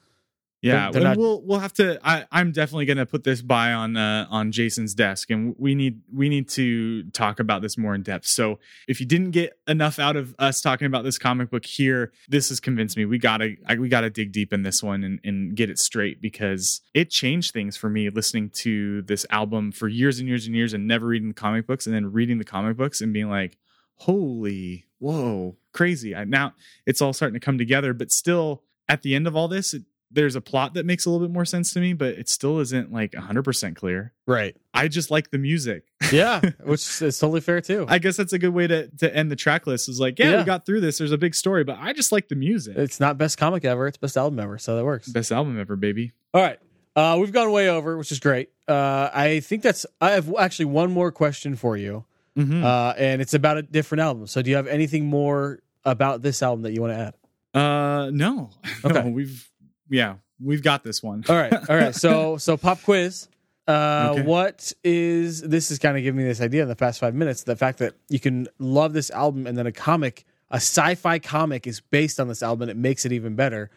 [0.61, 1.99] Yeah, They're and not- we'll we'll have to.
[2.07, 5.73] I, I'm definitely going to put this by on uh, on Jason's desk, and we
[5.73, 8.27] need we need to talk about this more in depth.
[8.27, 12.11] So, if you didn't get enough out of us talking about this comic book here,
[12.29, 13.05] this has convinced me.
[13.05, 16.21] We gotta I, we gotta dig deep in this one and, and get it straight
[16.21, 20.55] because it changed things for me listening to this album for years and years and
[20.55, 23.29] years and never reading the comic books, and then reading the comic books and being
[23.29, 23.57] like,
[23.95, 26.15] holy, whoa, crazy!
[26.15, 26.53] I, now
[26.85, 29.83] it's all starting to come together, but still, at the end of all this, it,
[30.11, 32.59] there's a plot that makes a little bit more sense to me, but it still
[32.59, 34.13] isn't like 100% clear.
[34.27, 34.55] Right.
[34.73, 35.83] I just like the music.
[36.11, 36.41] Yeah.
[36.63, 37.85] which is totally fair too.
[37.87, 39.87] I guess that's a good way to, to end the track list.
[39.89, 40.37] Is like, yeah, Yeah.
[40.39, 40.97] we got through this.
[40.97, 42.77] There's a big story, but I just like the music.
[42.77, 43.87] it's not best comic ever.
[43.87, 44.57] It's best album ever.
[44.57, 45.07] So that works.
[45.07, 46.11] Best album ever, baby.
[46.33, 46.59] All right.
[46.95, 48.49] Uh, we've gone way over, which is great.
[48.67, 49.85] Uh, I think that's.
[50.01, 52.03] I have actually one more question for you,
[52.37, 52.63] Mm-hmm.
[52.65, 54.27] uh, and it's about a different album.
[54.27, 57.13] So, do you have anything more about this album that you want to add?
[57.53, 58.49] Uh, no,
[58.85, 59.03] Okay.
[59.03, 59.49] no, we've
[59.91, 61.23] yeah, we've got this one.
[61.29, 61.53] All right.
[61.53, 61.93] All right.
[61.93, 63.27] So, so pop quiz.
[63.67, 64.23] Uh, Okay.
[64.23, 65.69] What is this?
[65.69, 67.43] Is kind of giving me this idea in the past five minutes.
[67.43, 71.67] The fact that you can love this album and then a comic, a sci-fi comic,
[71.67, 72.63] is based on this album.
[72.63, 73.69] and It makes it even better.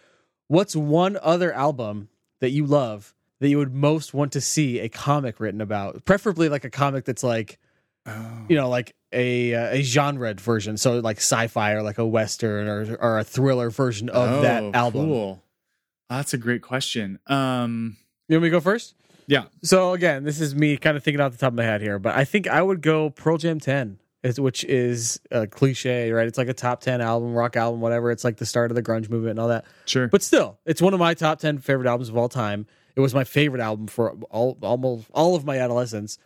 [0.49, 2.09] what's one other album
[2.41, 6.05] that you love that you would most want to see a comic written about?
[6.07, 7.59] Preferably like a comic that's like,
[8.07, 8.45] Oh.
[8.49, 12.69] you know, like a uh, a genre version, so like sci-fi or like a western
[12.69, 15.07] or or a thriller version of that Oh, album.
[15.07, 15.43] Cool.
[16.17, 17.19] That's a great question.
[17.27, 17.97] Um,
[18.29, 18.95] You want me to go first?
[19.27, 19.45] yeah.
[19.63, 21.99] So again, this is me kind of thinking off the top of my head here,
[21.99, 23.99] but I think I would go Pearl Jam 10,
[24.39, 26.27] which is a cliche, right?
[26.27, 28.11] It's like a top 10 album, rock album, whatever.
[28.11, 29.65] It's like the start of the grunge movement and all that.
[29.87, 30.09] Sure.
[30.09, 32.67] But still, it's one of my top 10 favorite albums of all time.
[32.97, 36.19] It was my favorite album for all almost all of my adolescence.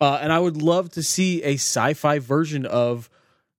[0.00, 3.08] Uh, and I would love to see a sci-fi version of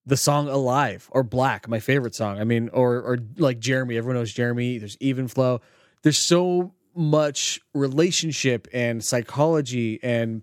[0.06, 2.40] the song Alive or Black, my favorite song.
[2.40, 4.78] I mean, or or like Jeremy, everyone knows Jeremy.
[4.78, 5.62] There's Even Flow.
[6.04, 10.42] There's so much relationship and psychology and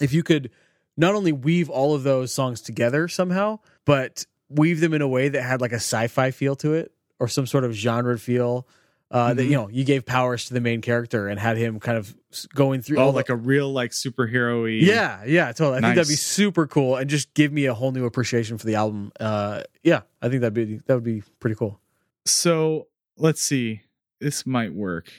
[0.00, 0.50] if you could
[0.96, 5.28] not only weave all of those songs together somehow, but weave them in a way
[5.28, 8.66] that had like a sci-fi feel to it or some sort of genre feel.
[9.10, 9.48] Uh, That Mhm.
[9.50, 12.16] you know, you gave powers to the main character and had him kind of
[12.54, 15.78] going through oh, all the- like a real like superhero yeah, yeah, totally.
[15.78, 18.66] I think that'd be super cool and just give me a whole new appreciation for
[18.66, 19.12] the album.
[19.20, 21.80] Uh, yeah, I think that'd be that would be pretty cool.
[22.24, 23.82] So let's see.
[24.20, 25.12] This might work.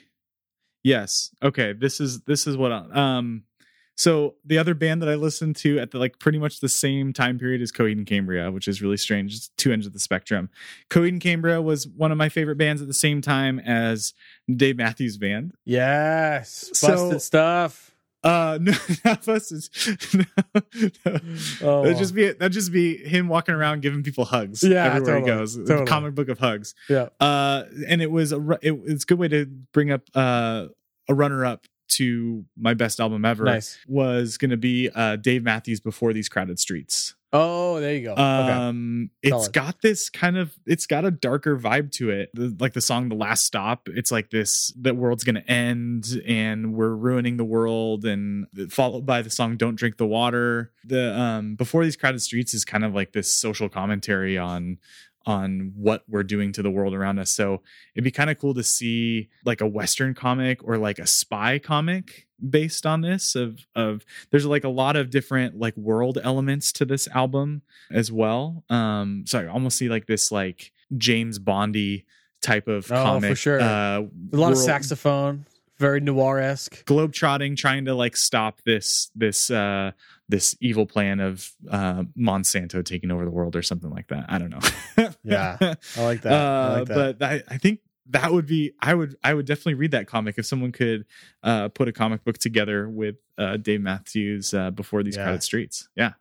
[0.84, 1.32] Yes.
[1.42, 1.74] Okay.
[1.74, 3.44] This is this is what I, um
[3.96, 7.14] so the other band that I listened to at the like pretty much the same
[7.14, 9.34] time period as Coheed and Cambria, which is really strange.
[9.36, 10.50] It's two ends of the spectrum.
[10.90, 14.14] Coheed and Cambria was one of my favorite bands at the same time as
[14.54, 15.54] Dave Matthews Band.
[15.66, 17.92] Yes, So- busted stuff.
[18.24, 18.74] Uh no,
[19.06, 19.52] not us.
[19.52, 20.24] It's, no,
[21.06, 21.20] no.
[21.62, 21.84] Oh.
[21.84, 25.32] That'd just be that'd just be him walking around giving people hugs Yeah, everywhere totally,
[25.32, 25.56] he goes.
[25.58, 25.86] Totally.
[25.86, 26.74] Comic book of hugs.
[26.90, 27.10] Yeah.
[27.20, 30.66] Uh, and it was a it, it's a good way to bring up uh,
[31.08, 33.44] a runner up to my best album ever.
[33.46, 33.78] Nice.
[33.88, 37.16] Was going to be uh, Dave Matthews before these crowded streets.
[37.38, 38.14] Oh, there you go.
[38.14, 38.22] okay.
[38.22, 39.54] Um, it's Solid.
[39.54, 42.30] got this kind of it's got a darker vibe to it.
[42.34, 46.22] The, like the song "The Last Stop." It's like this: the world's going to end,
[46.26, 48.06] and we're ruining the world.
[48.06, 52.54] And followed by the song "Don't Drink the Water." The um, before these crowded streets
[52.54, 54.78] is kind of like this social commentary on
[55.26, 57.32] on what we're doing to the world around us.
[57.32, 57.62] So
[57.96, 61.60] it'd be kind of cool to see like a western comic or like a spy
[61.60, 66.72] comic based on this of of there's like a lot of different like world elements
[66.74, 67.62] to this album
[67.92, 68.64] as well.
[68.70, 72.06] Um so I almost see like this like James Bondy
[72.42, 73.32] type of comic.
[73.32, 73.62] Oh, for sure.
[73.62, 74.02] Uh
[74.34, 75.46] a lot of saxophone,
[75.80, 76.86] very noir esque.
[76.86, 79.92] globetrotting trying to like stop this this uh
[80.30, 84.38] this evil plan of uh monsanto taking over the world or something like that i
[84.40, 85.58] don't know Yeah,
[85.98, 86.34] I like that.
[86.34, 87.20] I uh like that.
[87.20, 90.36] but I, I think that would be i would i would definitely read that comic
[90.38, 91.06] if someone could
[91.44, 95.24] uh put a comic book together with uh dave matthews uh before these Yeah.
[95.26, 96.14] crowded streets yeah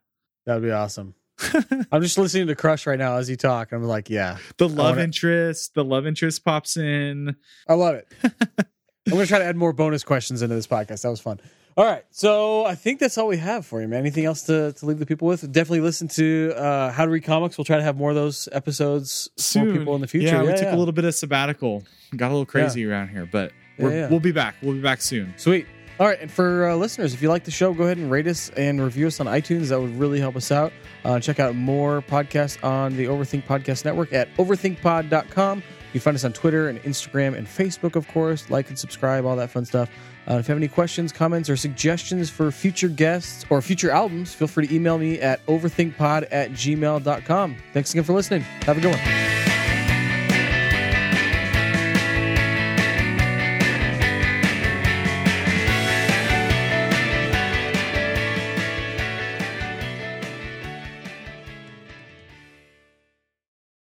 [0.45, 1.15] That'd be awesome.
[1.91, 3.71] I'm just listening to Crush right now as you talk.
[3.71, 7.35] I'm like, yeah, the love interest the love interest pops in
[7.67, 8.07] I love it.
[8.23, 11.01] I'm gonna try to add more bonus questions into this podcast.
[11.01, 11.39] That was fun.
[11.77, 13.99] All right, so I think that's all we have for you, man.
[13.99, 15.41] Anything else to, to leave the people with?
[15.51, 17.57] Definitely listen to uh, How to Read Comics.
[17.57, 20.27] We'll try to have more of those episodes soon for people in the future.
[20.27, 21.83] yeah, we Yeah, took a little bit of sabbatical
[22.15, 24.09] got a little crazy around here but we're, Yeah, yeah.
[24.09, 25.65] we'll be back we'll be back soon Sweet.
[25.99, 28.27] All right, and for uh, listeners, if you like the show, go ahead and rate
[28.27, 29.69] us and review us on iTunes.
[29.69, 30.73] That would really help us out.
[31.05, 35.63] Uh, check out more podcasts on the Overthink Podcast Network at overthinkpod.com.
[35.95, 38.49] You can find us on Twitter and Instagram and Facebook, of course.
[38.49, 39.89] Like and subscribe, all that fun stuff.
[40.29, 44.33] Uh, if you have any questions, comments, or suggestions for future guests or future albums,
[44.33, 47.55] feel free to email me at overthinkpod at gmail.com.
[47.71, 48.41] Thanks again for listening.
[48.41, 49.54] Have a good one.